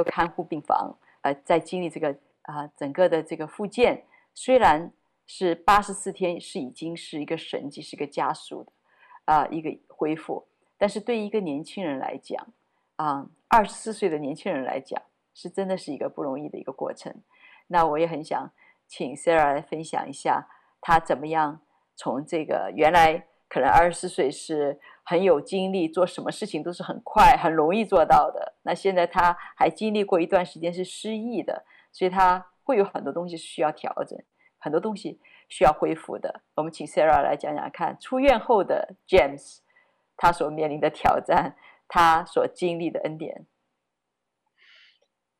[0.05, 4.93] 看护病房，呃，在经历这个啊整个的这个复健，虽然
[5.25, 8.71] 是八十四天，是已经是一个神迹，是一个加速的
[9.25, 10.45] 啊一个恢复。
[10.79, 12.47] 但是对于一个年轻人来讲，
[12.95, 14.99] 啊，二十四岁的年轻人来讲，
[15.33, 17.13] 是真的是一个不容易的一个过程。
[17.67, 18.49] 那我也很想
[18.87, 20.47] 请 Sarah 来分享一下，
[20.79, 21.59] 她怎么样
[21.97, 28.55] 从这个原来可能二十四岁是很有精力，做什么事情都是很快、很容易做到的。
[28.63, 34.17] 那现在她还经历过一段时间是失忆的，所以她会有很多东西需要调整，
[34.57, 35.19] 很多东西
[35.49, 36.41] 需要恢复的。
[36.55, 39.59] 我们请 Sarah 来讲讲看，出院后的 James。
[40.21, 41.55] 他所面临的挑战，
[41.87, 43.47] 他所经历的恩典。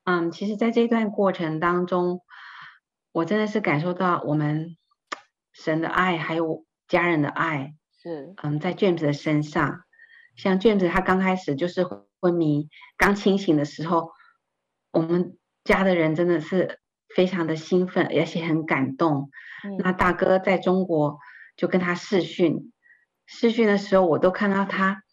[0.05, 2.21] 嗯，其实，在这段过程当中，
[3.11, 4.77] 我真的是感受到我们
[5.51, 7.75] 神的爱，还有家人的爱。
[8.01, 9.83] 是，嗯，在 James 的身上，
[10.37, 14.11] 像 James 他刚开始就是昏迷，刚清醒的时候，
[14.91, 16.79] 我们家的人真的是
[17.13, 19.29] 非常的兴奋，而且很感动。
[19.65, 21.19] 嗯，那大哥在中国
[21.57, 22.71] 就跟他视讯。
[23.31, 25.03] 视讯的时候，我都看到他，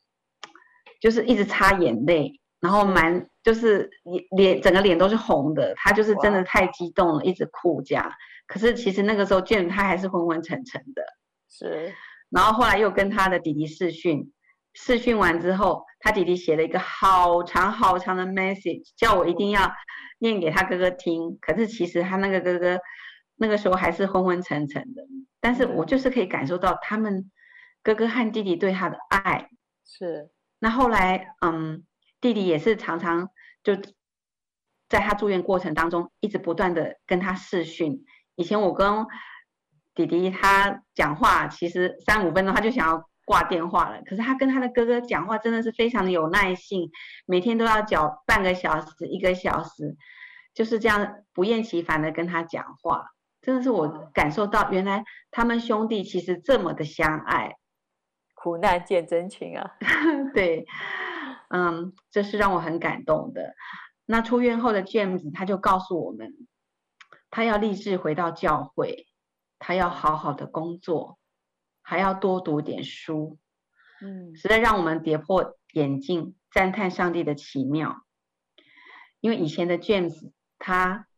[1.03, 3.91] 就是一直擦眼泪，然后蛮就是
[4.35, 8.11] 脸整个脸都是红的，他就是真的太激动了，一直哭这样。
[8.47, 11.03] 可是其实那个时候见他还是昏昏沉沉的。
[11.51, 11.95] 是。
[12.31, 14.33] 然后后来又跟他的弟弟试训，
[14.73, 19.71] 试训完之后，他弟弟写了一个好长好长的 message，叫我一定要
[20.19, 21.37] 念给他哥哥听。
[21.43, 22.81] 可是其实他那个哥哥
[23.37, 25.03] 那个时候还是昏昏沉沉的，
[25.39, 27.31] 但是我就是可以感受到他们。
[27.87, 29.49] 哥哥和弟弟对他的爱
[29.85, 30.29] 是，
[30.59, 31.85] 那后来，嗯，
[32.21, 33.31] 弟弟也是常常
[33.63, 33.77] 就
[34.89, 38.05] 在他住院过程当中，一直不断的跟他视讯。
[38.35, 39.07] 以前我跟
[39.95, 46.91] 弟弟他讲话其实三五分钟他就想要挂电话了，可是他跟他的哥哥讲话真的是非常的有耐性，
[47.25, 49.97] 每天都要讲半个小时、一个小时，
[50.55, 53.05] 就是这样不厌其烦的跟他讲话，
[53.43, 57.55] 真的是我感受到原来他们兄弟其实这么的相爱，
[58.47, 59.75] 苦难见真情啊，
[60.33, 60.67] 对，
[61.49, 63.57] 嗯，这是让我很感动的。
[64.05, 66.33] 那出院后的 James 他就告诉我们，
[67.29, 69.09] 他要立志回到教会。
[69.59, 71.19] 他要好好的工作，
[71.83, 73.37] 还要多读点书，
[74.01, 78.05] 嗯，实在让我们跌破眼镜，赞叹上帝的奇妙。
[79.19, 80.31] 因为以前的 James，
[80.61, 81.09] 他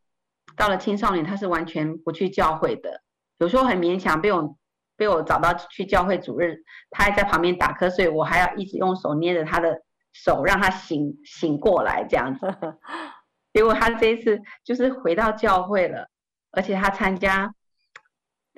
[0.57, 3.03] 到了青少年，他是完全不去教会的，
[3.37, 4.57] 有时候很勉强被我
[4.99, 6.59] 被我找到去教会主任，
[6.91, 9.81] 他还在旁边打瞌睡，我还要一直用手捏着他的
[10.13, 12.55] 手，让他醒醒过来这样子。
[13.55, 16.11] 结果他这一次就是回到教会了，
[16.51, 17.55] 而且他参加。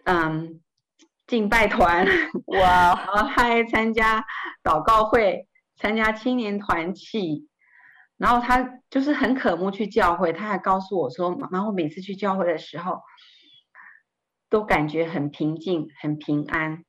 [0.05, 0.63] 嗯，
[1.27, 2.07] 敬拜团
[2.47, 2.59] 哇，
[2.97, 4.25] 然后他还参加
[4.65, 7.47] 祷告会，参加青年团契，
[8.17, 10.33] 然后他就是很渴慕去教会。
[10.33, 13.03] 他还告诉我说：“妈妈，我每次去教会的时候，
[14.51, 16.85] 都感觉很平静、很平安。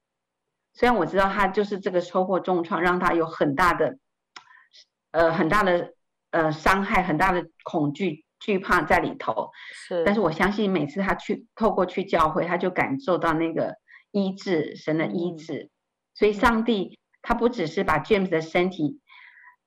[0.74, 3.98] 虽然我知道他就是这个车祸重创，让他有很大的
[5.12, 5.94] 呃很大的
[6.32, 13.76] 呃伤害，很大的恐惧。”惧怕在里头，是，但是我相信每次他去透过去教会，他就感受到那个
[14.10, 15.66] 医治，神的医治。
[15.66, 15.70] 嗯、
[16.16, 19.00] 所以上帝他不只是把 James 的身体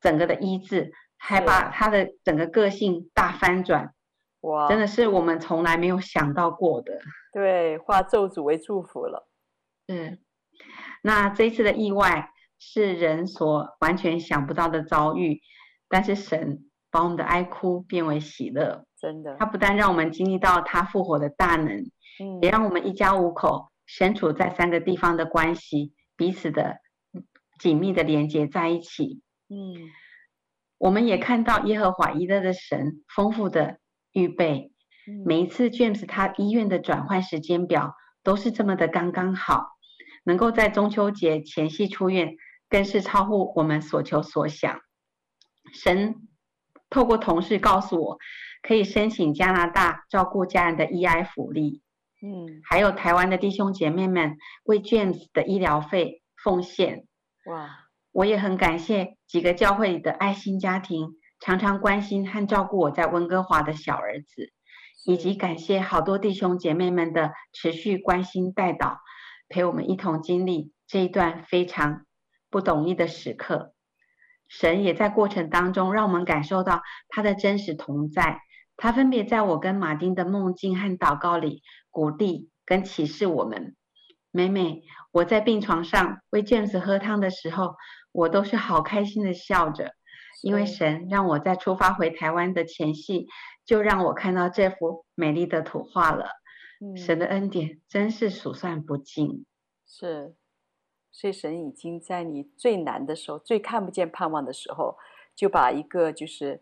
[0.01, 3.95] 整个的医治，还把他的整个个性大翻转。
[4.45, 6.99] 哇，真的是我们从来没有想到过的。
[7.33, 9.29] 对，化咒诅为祝福了。
[9.89, 10.19] 嗯，
[11.03, 15.41] 那这一次的意外是人所完全想不到的遭遇，
[15.89, 16.71] 但是神。
[16.91, 19.35] 把我们的哀哭变为喜乐，真的。
[19.37, 21.91] 他不但让我们经历到他复活的大能，
[22.21, 26.77] 嗯，也让我们一家五口身处在三个地方的关系彼此的
[27.59, 29.23] 紧密的连接在一起。
[29.49, 29.75] 嗯，
[30.79, 33.81] 我们也看到耶和华以勒的神丰富的
[34.15, 34.73] 预备，
[35.07, 39.67] 嗯，每一次 James 他医院的转换时间表都是这么的刚刚好，
[40.25, 42.37] 能够在中秋节前夕出院，
[42.71, 44.81] 更是超乎我们所求所想。
[45.75, 46.15] 神。
[46.91, 48.19] 透过同事告诉我，
[48.63, 51.83] 可以申请加拿大照顾家人的 EI 福利，
[52.23, 57.09] 嗯，还有台湾的弟兄姐妹们为 James 的医疗费奉献，
[57.47, 57.69] 哇，
[58.13, 64.51] 我也很感谢几个教会里的爱心家庭，常常关心和照顾我在温哥华的小儿子，
[65.05, 68.97] 以及感谢好多弟兄姐妹们的持续关心带导，
[69.51, 72.07] 陪我们一同经历这一段非常
[72.49, 73.75] 不容易的时刻。
[74.49, 76.81] 神也在过程当中让我们感受到
[77.11, 78.41] 他的真实同在，
[78.79, 83.77] 他分别在我跟马丁的梦境和祷告里鼓励跟启示我们。
[84.31, 84.83] 每每
[85.13, 87.75] 我在病床上为 James 喝汤的时候，
[88.13, 89.93] 我都是好开心的笑着，
[90.45, 93.27] 因为神让我在出发回台湾的前夕，
[93.65, 96.27] 就让我看到这幅美丽的图画了。
[96.95, 99.47] 神的恩典真是数算不尽。
[99.87, 100.35] 是。
[101.11, 104.99] 所以神已经在你最难的时候、最看不见盼望的时候，
[105.35, 106.61] 就把一个就是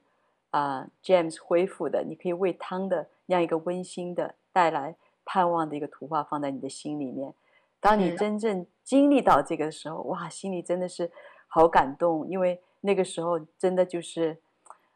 [0.51, 7.35] 啊、呃、James 恢复的，你可以喂汤的那样一个温馨的、带来盼望的一个图画放在你的心里面。
[7.81, 11.11] 当你真正经历到这个的时候，哇，心里真的是
[11.49, 14.39] 好感动，因为那个时候真的就是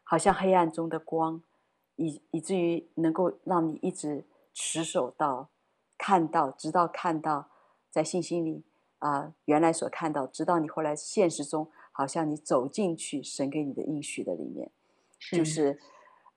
[0.03, 1.41] 好像黑暗中的光，
[1.97, 4.23] 以以至于能够让你一直
[4.53, 5.49] 持守到
[5.97, 7.49] 看到，直到看到
[7.89, 8.63] 在信心里。
[8.99, 14.71] 啊、呃，原来所看到，直到你后来现实中，好像你走进去神给你的应许的里面，
[15.19, 15.79] 是就是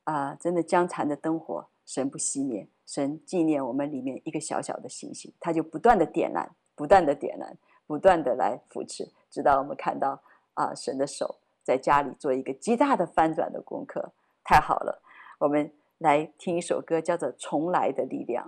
[0.05, 10.23] 啊、呃，真的将残的灯火，神不熄灭，神纪念我们里面一个小小的星星，它就不断的点燃，不断的点燃，不断的来扶持，直到我们看到
[10.55, 14.13] 啊、神的手在家里做一个极大的翻转的功课，
[14.45, 15.03] 太好了，
[15.39, 18.47] 我们来听一首歌，叫做《重来的力量》。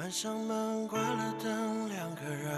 [0.00, 2.50] 关上门，关了灯，两个人。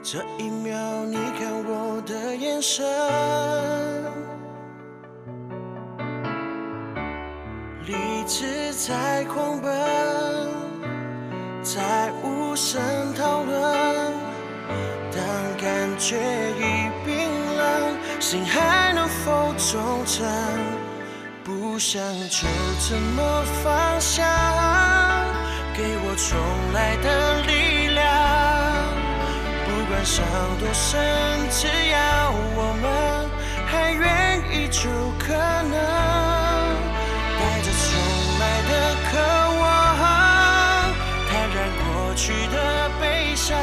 [0.00, 2.86] 这一秒，你看我的眼神，
[7.84, 9.74] 理智在狂奔，
[11.64, 12.80] 在无声
[13.14, 14.12] 讨论。
[15.10, 15.20] 当
[15.60, 16.16] 感觉
[16.52, 20.24] 已冰冷，心还能否忠诚？
[21.76, 22.00] 不想
[22.30, 22.48] 就
[22.88, 24.24] 这么放下，
[25.74, 28.02] 给我重来的力量。
[29.66, 30.24] 不管伤
[30.58, 30.98] 多深，
[31.50, 33.28] 只要我们
[33.66, 35.76] 还愿意，就可能
[37.36, 37.92] 带着重
[38.40, 38.42] 来。
[38.68, 38.72] 的
[39.12, 39.20] 渴
[39.60, 39.68] 望，
[41.28, 43.54] 坦然过去的悲伤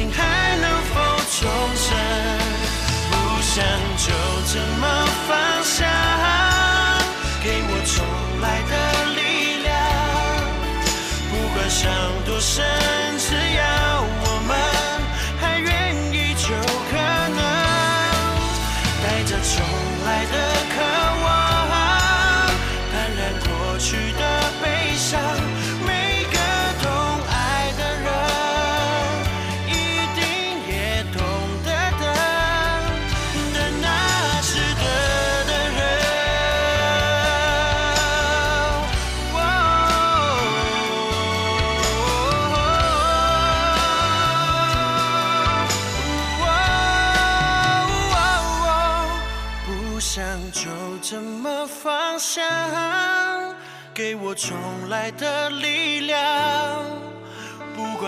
[0.00, 0.29] sing happy.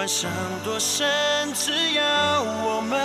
[0.02, 0.28] 管伤
[0.64, 1.06] 多深，
[1.54, 2.98] 只要我们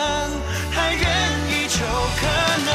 [0.72, 1.06] 还愿
[1.48, 1.78] 意，就
[2.18, 2.26] 可
[2.66, 2.67] 能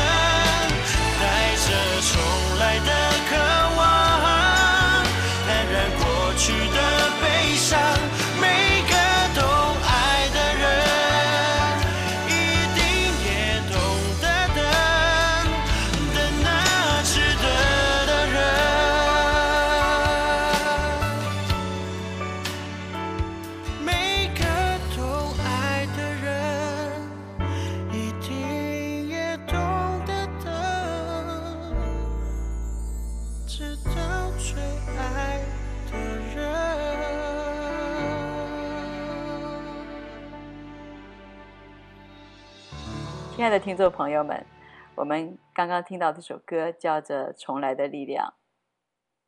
[43.42, 44.46] 亲爱的听众朋友们，
[44.94, 48.34] 我们刚刚听到这首歌叫做《重来的力量》。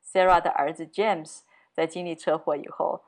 [0.09, 1.41] Sarah 的儿子 James
[1.73, 3.03] 在经历车祸以后，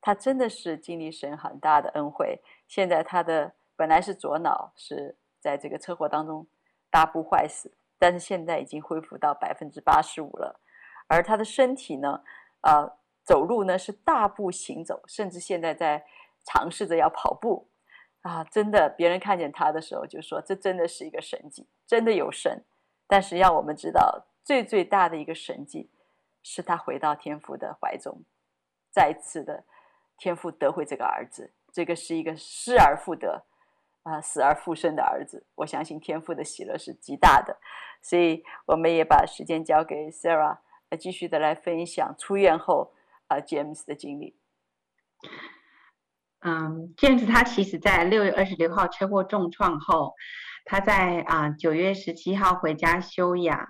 [0.00, 2.40] 他真的是经历神很大的恩惠。
[2.68, 6.46] 现在他的本来是左脑是在这个车祸当中
[6.88, 10.60] 大部坏死，但是现在已经恢复到百分之八十五了。
[11.08, 12.22] 而他的身体呢，
[12.60, 16.06] 呃，走路呢是大步行走，甚至现在在
[16.44, 17.71] 尝试着要跑步。
[18.22, 22.64] 啊，真的，别人看见他的时候就说：“这真的是一个神迹，真的有神。”
[23.06, 25.90] 但是要我们知道，最最大的一个神迹，
[26.42, 28.22] 是他回到天父的怀中，
[28.90, 29.64] 再次的
[30.16, 31.52] 天父得回这个儿子。
[31.72, 33.44] 这个是一个失而复得，
[34.04, 35.44] 啊，死而复生的儿子。
[35.56, 37.58] 我相信天父的喜乐是极大的，
[38.00, 40.58] 所以我们也把时间交给 Sarah，
[40.98, 42.92] 继续的来分享出院后
[43.26, 44.36] 啊 James 的经历。
[46.44, 50.14] 嗯，James 他其实在六月二十六号车祸重创后，
[50.64, 53.68] 他在啊九月十七号回家休养。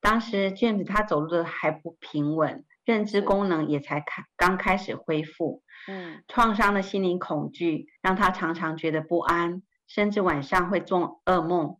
[0.00, 5.62] 当时 James 他走路的还不平稳，认知功能也才开刚开始恢复。
[5.88, 11.76] 嗯，创伤的心灵恐惧让他常常觉得不安，甚至晚上会做噩梦。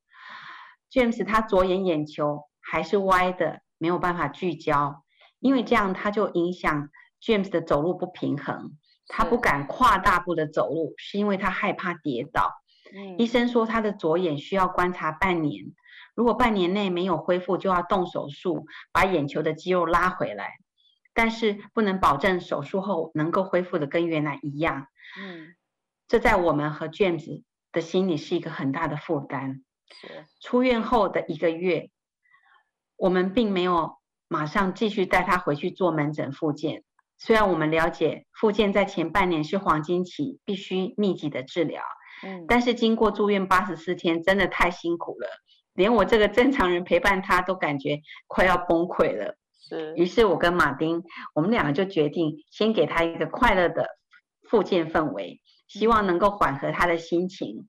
[0.93, 5.03] James 他左眼眼球还是歪的，没有办法聚焦，
[5.41, 6.91] 因为这样他就影响
[7.22, 8.76] James 的走路不平衡。
[9.09, 12.52] 他不敢跨大步的走路，是因为他害怕跌倒。
[12.94, 15.74] 嗯，医生说他的左眼需要观察半年，
[16.14, 20.59] 如果半年内没有恢复，就要动手术把眼球的肌肉拉回来。
[21.12, 24.86] 但是不能保证手术后能够恢复的跟原来一样。
[25.18, 25.54] 嗯，
[26.07, 27.42] 这在我们和 James
[27.72, 29.64] 的心里是一个很大的负担。
[30.40, 31.90] 出院后的一个月
[32.96, 33.96] 我们并没有
[34.28, 36.82] 马上继续带他回去做门诊复健。
[37.18, 41.82] 虽然我们了解复健在前半年是黄金期，必须密集的治疗，
[42.22, 45.26] 嗯，但是经过住院八十四天，真的太辛苦了，
[45.74, 49.36] 连我这个正常人陪伴他都感觉快要崩溃了。
[49.58, 51.02] 是，于是我跟马丁，
[51.34, 53.88] 我们两个就决定先给他一个快乐的
[54.48, 57.66] 复健氛围，希望能够缓和他的心情。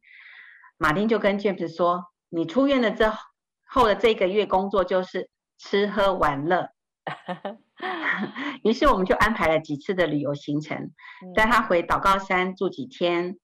[0.78, 3.12] 马丁就跟 James 说：“你出院了之
[3.66, 6.70] 后的这个月工作就是吃喝玩乐。”
[8.64, 10.92] 于是我们就安排了几次的旅游行程，
[11.36, 13.38] 带他回祷告山住几天，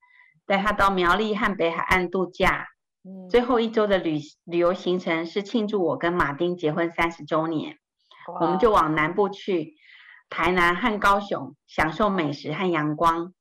[0.46, 2.68] 带他到苗栗和北海岸度假。
[3.30, 7.78] 最后一周的旅旅游行程是庆祝我跟马丁结婚三十周年，
[8.40, 9.76] 我们就往南部去，
[10.30, 13.34] 台南和高雄享受美食和阳光。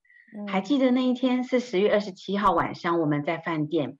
[0.48, 3.98] 还记得那一天是十月二十七号晚上，我们在饭店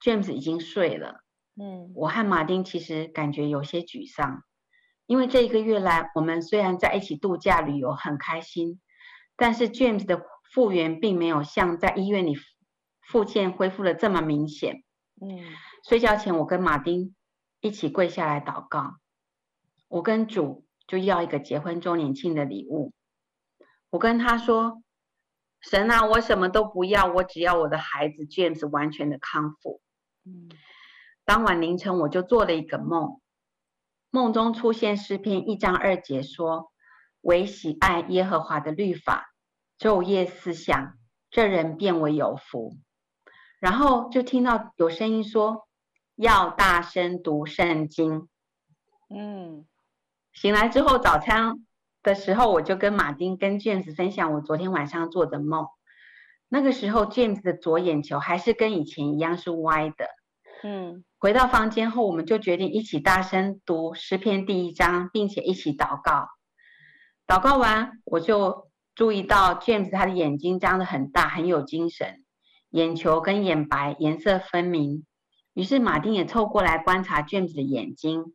[0.00, 1.20] ，James 已经睡了。
[1.60, 4.42] 嗯，我和马丁其实感觉有些沮丧。
[5.06, 8.80] 因为这一个月来，我们虽然在一起度假旅游很开心，
[9.36, 12.36] 但是 James 的复原并没有像在医院里
[13.02, 14.82] 复健恢复的这么明显。
[15.20, 15.40] 嗯，
[15.86, 17.14] 睡觉前我跟马丁
[17.60, 18.94] 一起跪下来祷告，
[19.88, 22.92] 我跟主就要一个结婚周年庆的礼物。
[23.90, 24.82] 我跟他说
[25.60, 29.80] ：“神啊，我什么都不要，我只要我的孩子 James 完全的康复。”
[30.24, 30.48] 嗯，
[31.24, 33.20] 当晚凌晨我就做了一个梦。
[34.14, 36.70] 梦中出现诗篇一章二节说
[37.20, 39.26] ：“唯喜爱耶和华的律法，
[39.76, 40.96] 昼夜思想，
[41.32, 42.76] 这人便为有福。”
[43.58, 45.66] 然后就听到有声音说
[46.14, 48.28] ：“要大声读圣经。”
[49.12, 49.66] 嗯，
[50.32, 51.66] 醒来之后早餐
[52.00, 55.66] 的时候，我就跟马丁跟 James 分享我昨天晚上做的梦。
[56.46, 60.06] 那个时候，James 的左眼球还是跟以前一样是歪的。
[60.62, 61.04] 嗯。
[61.18, 66.28] 回到房间后，我们就决定一起大声读诗篇第一章，并且一起祷告。
[67.26, 72.22] 祷告完，我就注意到 James 他的眼睛张得很大，很有精神，
[72.68, 75.06] 眼球跟眼白颜色分明。
[75.54, 78.34] 于是马丁也凑过来观察 James 的眼睛，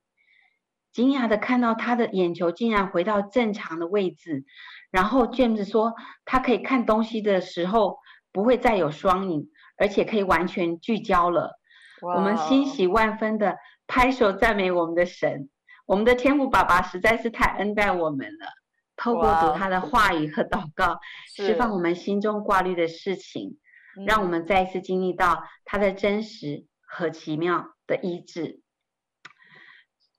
[0.92, 4.46] 惊讶地看到他的眼球竟然回到正常的位置。
[4.90, 5.94] 然后 James 说，
[6.26, 8.00] 他可以看东西的时候
[8.32, 11.59] 不会再有双影，而且可以完全聚焦了。
[12.02, 15.50] 我们欣喜万分的拍手赞美我们的神，
[15.86, 18.48] 我们的天父爸爸实在是太恩待我们了。
[18.96, 21.00] 透过读他的话语和祷告
[21.36, 23.58] 释放我们心中挂虑的事情，
[24.06, 28.62] 让我们再一次经历到他的真实和奇妙的医治。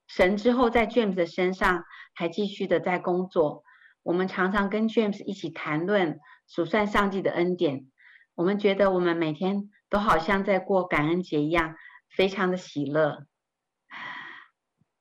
[0.07, 3.65] 神之后在 James 的身上还继续的在工作，
[4.03, 6.19] 我们常常跟 James 一起谈论
[6.49, 7.87] 数算上帝的恩典，
[8.35, 9.71] 我们觉得我们每天。
[9.91, 11.77] 都好像在过感恩节一样，
[12.09, 13.27] 非常的喜乐。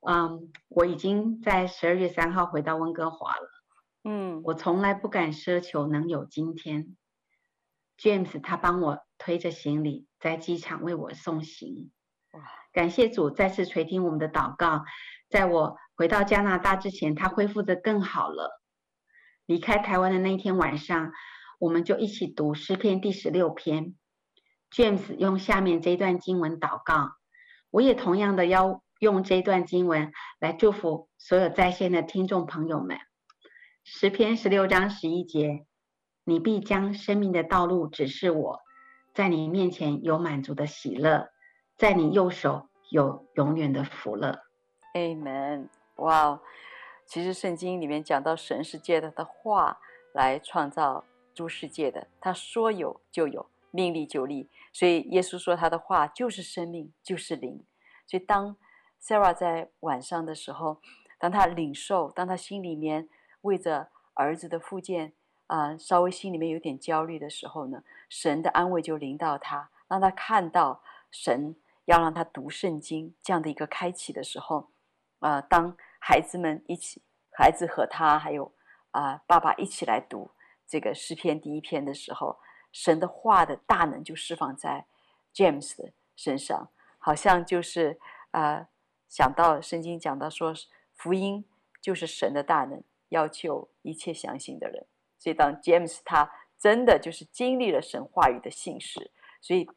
[0.00, 3.48] 嗯，我已经在十二月三号回到温哥华了。
[4.02, 6.96] 嗯，我从来不敢奢求能有今天。
[7.98, 11.92] James 他帮我推着行李在机场为我送行。
[12.32, 12.40] 哇
[12.72, 14.84] 感谢主再次垂听我们的祷告，
[15.28, 18.62] 在我回到加拿大之前，他恢复的更好了。
[19.44, 21.12] 离开台湾的那一天晚上，
[21.58, 23.96] 我们就一起读诗篇第十六篇。
[24.70, 27.12] James 用下面这段经文祷告，
[27.70, 32.98] 我也同样的要用这段经文来祝福所有在线的听众朋友们。
[33.82, 35.66] 十篇十六章十一节，
[36.24, 38.60] 你必将生命的道路指示我，
[39.12, 41.30] 在你面前有满足的喜乐，
[41.76, 44.38] 在你右手有永远的福乐。
[44.94, 45.68] Amen。
[45.96, 46.40] 哇，
[47.06, 49.78] 其实圣经里面讲到神是借他的话
[50.14, 51.04] 来创造
[51.34, 54.48] 诸世界的，他说有就有，命立就立。
[54.72, 57.64] 所以耶稣说他的话就是生命，就是灵。
[58.06, 58.56] 所以当
[59.00, 60.80] Sarah 在晚上的时候，
[61.18, 63.08] 当他领受，当他心里面
[63.42, 65.12] 为着儿子的复健
[65.46, 71.56] 啊、稍微心里面有点焦虑的时候呢，神的安慰就临到他，让他看到神
[71.86, 74.70] 要让他读圣经这样的一个开启的时候，
[75.18, 77.02] 啊、当孩子们一起，
[77.32, 78.52] 孩子和他还有
[78.92, 80.30] 啊、爸爸一起来读
[80.66, 82.38] 这个诗篇第一篇的时候。
[82.72, 84.86] 神的话的大能就释放在
[85.34, 87.98] James 的身上，好像就是
[88.30, 88.66] 呃
[89.08, 90.52] 想到圣经讲到说，
[90.94, 91.44] 福音
[91.80, 94.86] 就是神的大能，要救一切相信的人。
[95.18, 99.10] 所以当 James 他真的就是经历了神话语的信实，
[99.40, 99.68] 所以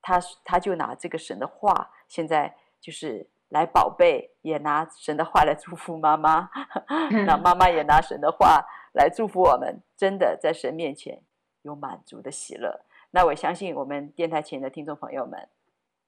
[0.00, 6.50] 他他就拿这个神的话，现在就是来宝贝，也拿神的话来祝福妈妈，
[7.26, 11.22] 那妈妈也拿神的话来祝福我们，真的在神面前。
[11.62, 15.48] 有满足的喜乐，那我相信我们电台前的听众朋友们，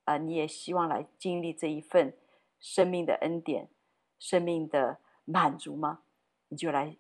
[0.05, 2.17] 啊、你也希望来经历这一份
[2.61, 3.69] 生命的恩典，
[4.19, 6.01] 生命的满足吗？
[6.49, 6.97] 你就来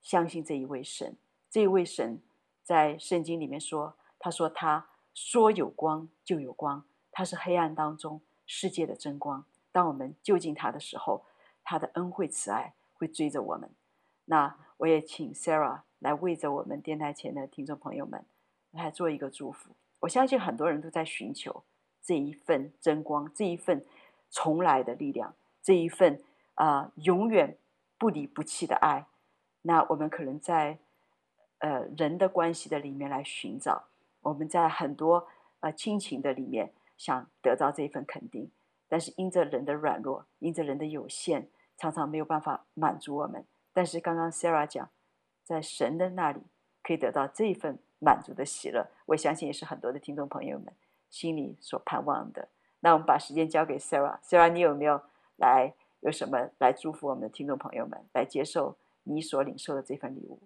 [0.00, 1.16] 相信这一位神。
[1.50, 2.20] 这一位神
[2.62, 9.44] 在圣经里面说：“他说他说有光就有光，他是黑暗当中世界的真光。
[9.70, 11.24] 当我们就近他的时候，
[11.62, 13.70] 他的恩惠慈爱会追着我们。”
[14.26, 18.24] 那我也请 Sarah 来为着我们电台前的听众朋友们
[18.70, 19.70] 来做一个祝福。
[20.00, 21.64] 我相信很多人都在寻求
[22.02, 23.84] 这一份真光，这一份
[24.30, 26.22] 重来的力量，这一份
[26.54, 27.56] 啊、永远
[27.96, 29.06] 不离不弃的爱。
[29.62, 30.78] 那我们可能在
[31.58, 33.84] 呃人的关系的里面来寻找，
[34.20, 35.26] 我们在很多
[35.60, 38.50] 呃亲情的里面想得到这一份肯定，
[38.88, 41.46] 但是因着人的软弱，因着人的有限，
[41.78, 43.46] 常常没有办法满足我们。
[43.74, 44.88] 但是刚刚 Sarah 讲，
[45.42, 46.40] 在神的那里
[46.82, 47.78] 可以得到这份。
[48.00, 50.74] 满足的喜乐，我相信也是很多的听众朋友们
[51.08, 52.48] 心里所盼望的。
[52.80, 55.00] 那我们把时间交给 Sarah，Sarah，你有没有
[55.36, 60.42] 来有什么来祝福我们的听众朋友们，来接受你所领受的这份礼物？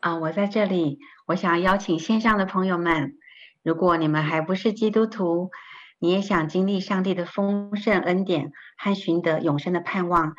[0.00, 3.16] 啊，我在这里，我想邀请线上的朋友们，
[3.62, 5.52] 如果你们还不是基督徒，
[6.00, 10.34] 你也想经历上帝的丰盛恩典和寻得永生的盼望，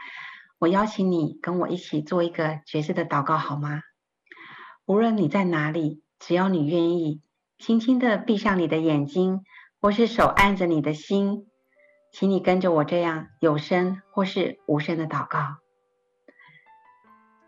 [0.62, 3.82] 我邀请你跟我一起做一个决志的祷告，好吗？
[4.86, 7.24] 无论你在哪里，只要你愿意，
[7.58, 9.42] 轻轻的闭上你的眼睛，
[9.80, 11.48] 或是手按着你的心，
[12.12, 15.40] 请你跟着我这样有声或是无声的祷告。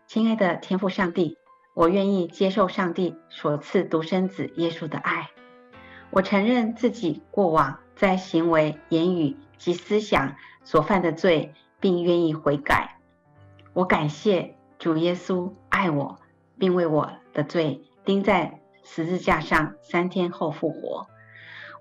[0.08, 1.36] 亲爱的天父上帝，
[1.76, 5.30] 我愿意接受上帝所赐独生子耶稣的爱。
[6.10, 10.34] 我承认自己过往在行为、言语及思想
[10.64, 12.93] 所犯的罪，并愿意悔改。
[13.74, 16.20] 我感谢主耶稣爱我，
[16.58, 21.08] 并为我的罪钉在十字架上，三天后复活。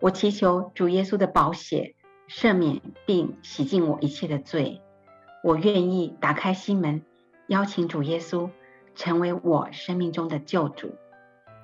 [0.02, 1.94] 我祈求主耶稣的宝血
[2.28, 4.82] 赦免并洗净我一切的罪。
[5.44, 7.04] 我愿意打开心门，
[7.46, 8.50] 邀请主耶稣
[8.96, 10.96] 成为我生命中的救主。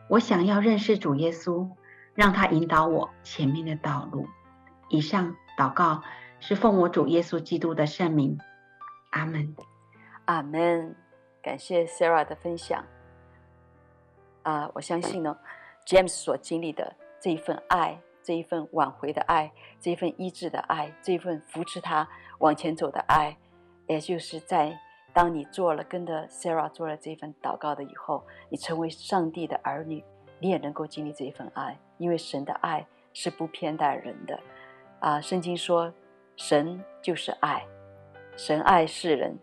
[0.10, 1.70] 我想要认识主耶稣，
[2.14, 4.28] 让他引导我前面的道路。
[4.90, 6.04] 以上祷告
[6.40, 8.38] 是奉我主耶稣基督的圣名。
[9.10, 9.56] 阿门。
[10.30, 10.96] 阿门。
[11.42, 12.86] 感谢 Sarah 的分享。
[14.44, 15.36] 啊、我相信呢
[15.88, 22.08] ，James 所经历的这一份爱，这一份挽回的爱，这一份医治的爱，这一份扶持他
[22.38, 23.36] 往前走的爱，
[23.88, 24.78] 也就是在
[25.14, 30.04] 当你做了跟着 Sarah 做了这份祷告的以后，你成为上帝的儿女，
[30.40, 34.40] 你也能够经历这一份爱，因为神的爱是不偏待人的。
[35.00, 35.92] 啊、圣经说，
[36.36, 37.66] 神就是爱，
[38.36, 39.36] 神爱世人，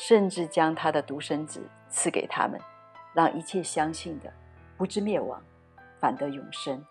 [0.00, 2.60] 甚至将他的独生子赐给他们。
[3.14, 4.32] 让一切相信的
[4.76, 5.42] 不至灭亡，
[5.98, 6.84] 反得永生。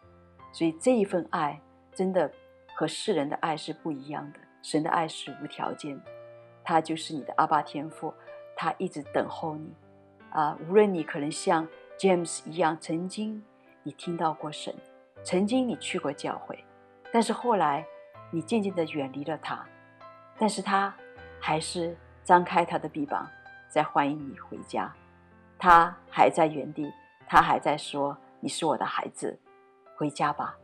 [0.51, 1.61] 所以这一份爱
[1.93, 2.29] 真的
[2.75, 4.39] 和世人的爱是不一样的。
[4.61, 6.11] 神的爱是无条件的，
[6.65, 8.13] 他就是你的阿爸天父，
[8.57, 9.73] 他一直等候你。
[10.31, 11.65] 啊，无论你可能像
[11.97, 13.41] James 一样，曾经
[13.83, 14.75] 你听到过神，
[15.23, 16.61] 曾经你去过教会，
[17.13, 17.85] 但是后来
[18.31, 19.65] 你渐渐的远离了他，
[20.37, 20.93] 但是他
[21.39, 21.95] 还是
[22.27, 23.25] 张开他的臂膀，
[23.69, 24.93] 在欢迎你回家。
[25.57, 26.91] 他还在原地，
[27.25, 29.39] 他还在说：“你是我的孩子，
[29.95, 30.57] 回家吧。”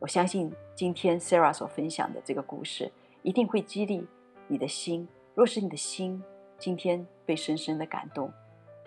[0.00, 2.90] 我相信今天 Sarah 所分享的这个故事，
[3.20, 4.08] 一定会激励
[4.48, 5.06] 你的心。
[5.34, 6.24] 若是你的心
[6.56, 8.32] 今天被深深的感动，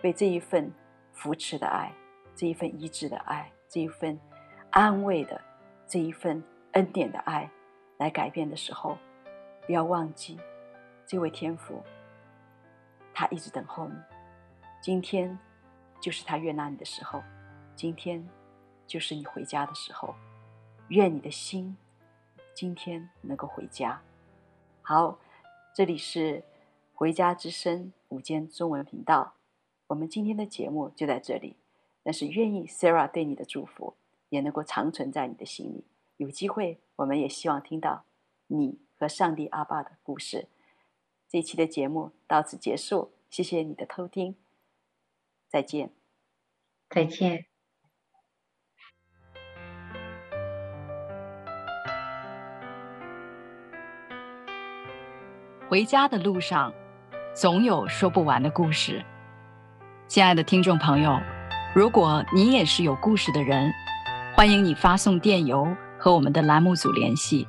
[0.02, 0.74] 被这一份
[1.14, 1.94] 扶持的爱、
[2.34, 4.20] 这一份医治的爱、这一份
[4.72, 5.40] 安慰的、
[5.86, 7.48] 这一份恩典的爱
[8.00, 8.98] 来改变的时候，
[9.68, 10.40] 不要忘记
[11.06, 11.84] 这位天父，
[13.20, 13.96] 他一直等候你。
[14.80, 15.36] 今天
[16.00, 17.24] 就是他悦纳你的时候，
[17.76, 18.24] 今天
[18.86, 20.14] 就是你回家的时候。
[20.90, 21.76] 愿你的心
[22.54, 24.00] 今天能够回家。
[24.84, 25.18] 好，
[25.74, 26.44] 这里是
[26.94, 29.34] 回家之声午间中文频道。
[29.88, 31.58] 我们今天的节目就在这里。
[32.04, 33.96] 但是愿意 Sarah 对你的祝福
[34.30, 35.88] 也能够长存在你的心里。
[36.18, 38.06] 有机会，我们也希望听到
[38.46, 40.48] 你和上帝阿爸的故事。
[41.30, 44.36] 这一期的节目到此结束，谢谢你的偷听。
[45.50, 45.92] 再见，
[46.90, 47.46] 再见。
[55.70, 56.74] 回家的路上，
[57.36, 59.04] 总有说不完的故事。
[60.08, 61.20] 亲爱的听众朋友，
[61.76, 63.70] 如果你也是有故事的人，
[64.34, 65.68] 欢迎你发送电邮
[66.00, 67.46] 和我们的栏目组联系。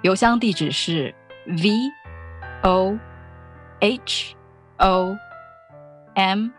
[0.00, 1.14] 邮箱地址是
[1.46, 1.70] v
[2.64, 2.98] o
[3.80, 4.34] h
[4.78, 5.16] o
[6.14, 6.50] m。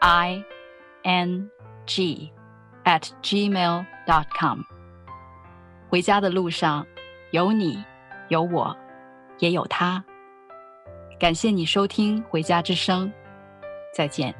[0.00, 0.42] i
[1.02, 1.50] n
[1.84, 2.32] g
[2.84, 4.60] at gmail dot com。
[5.90, 6.86] 回家的路上，
[7.32, 7.84] 有你，
[8.28, 8.74] 有我，
[9.40, 10.02] 也有他。
[11.18, 13.08] 感谢你收听《回家之声》，
[13.94, 14.34] 再见。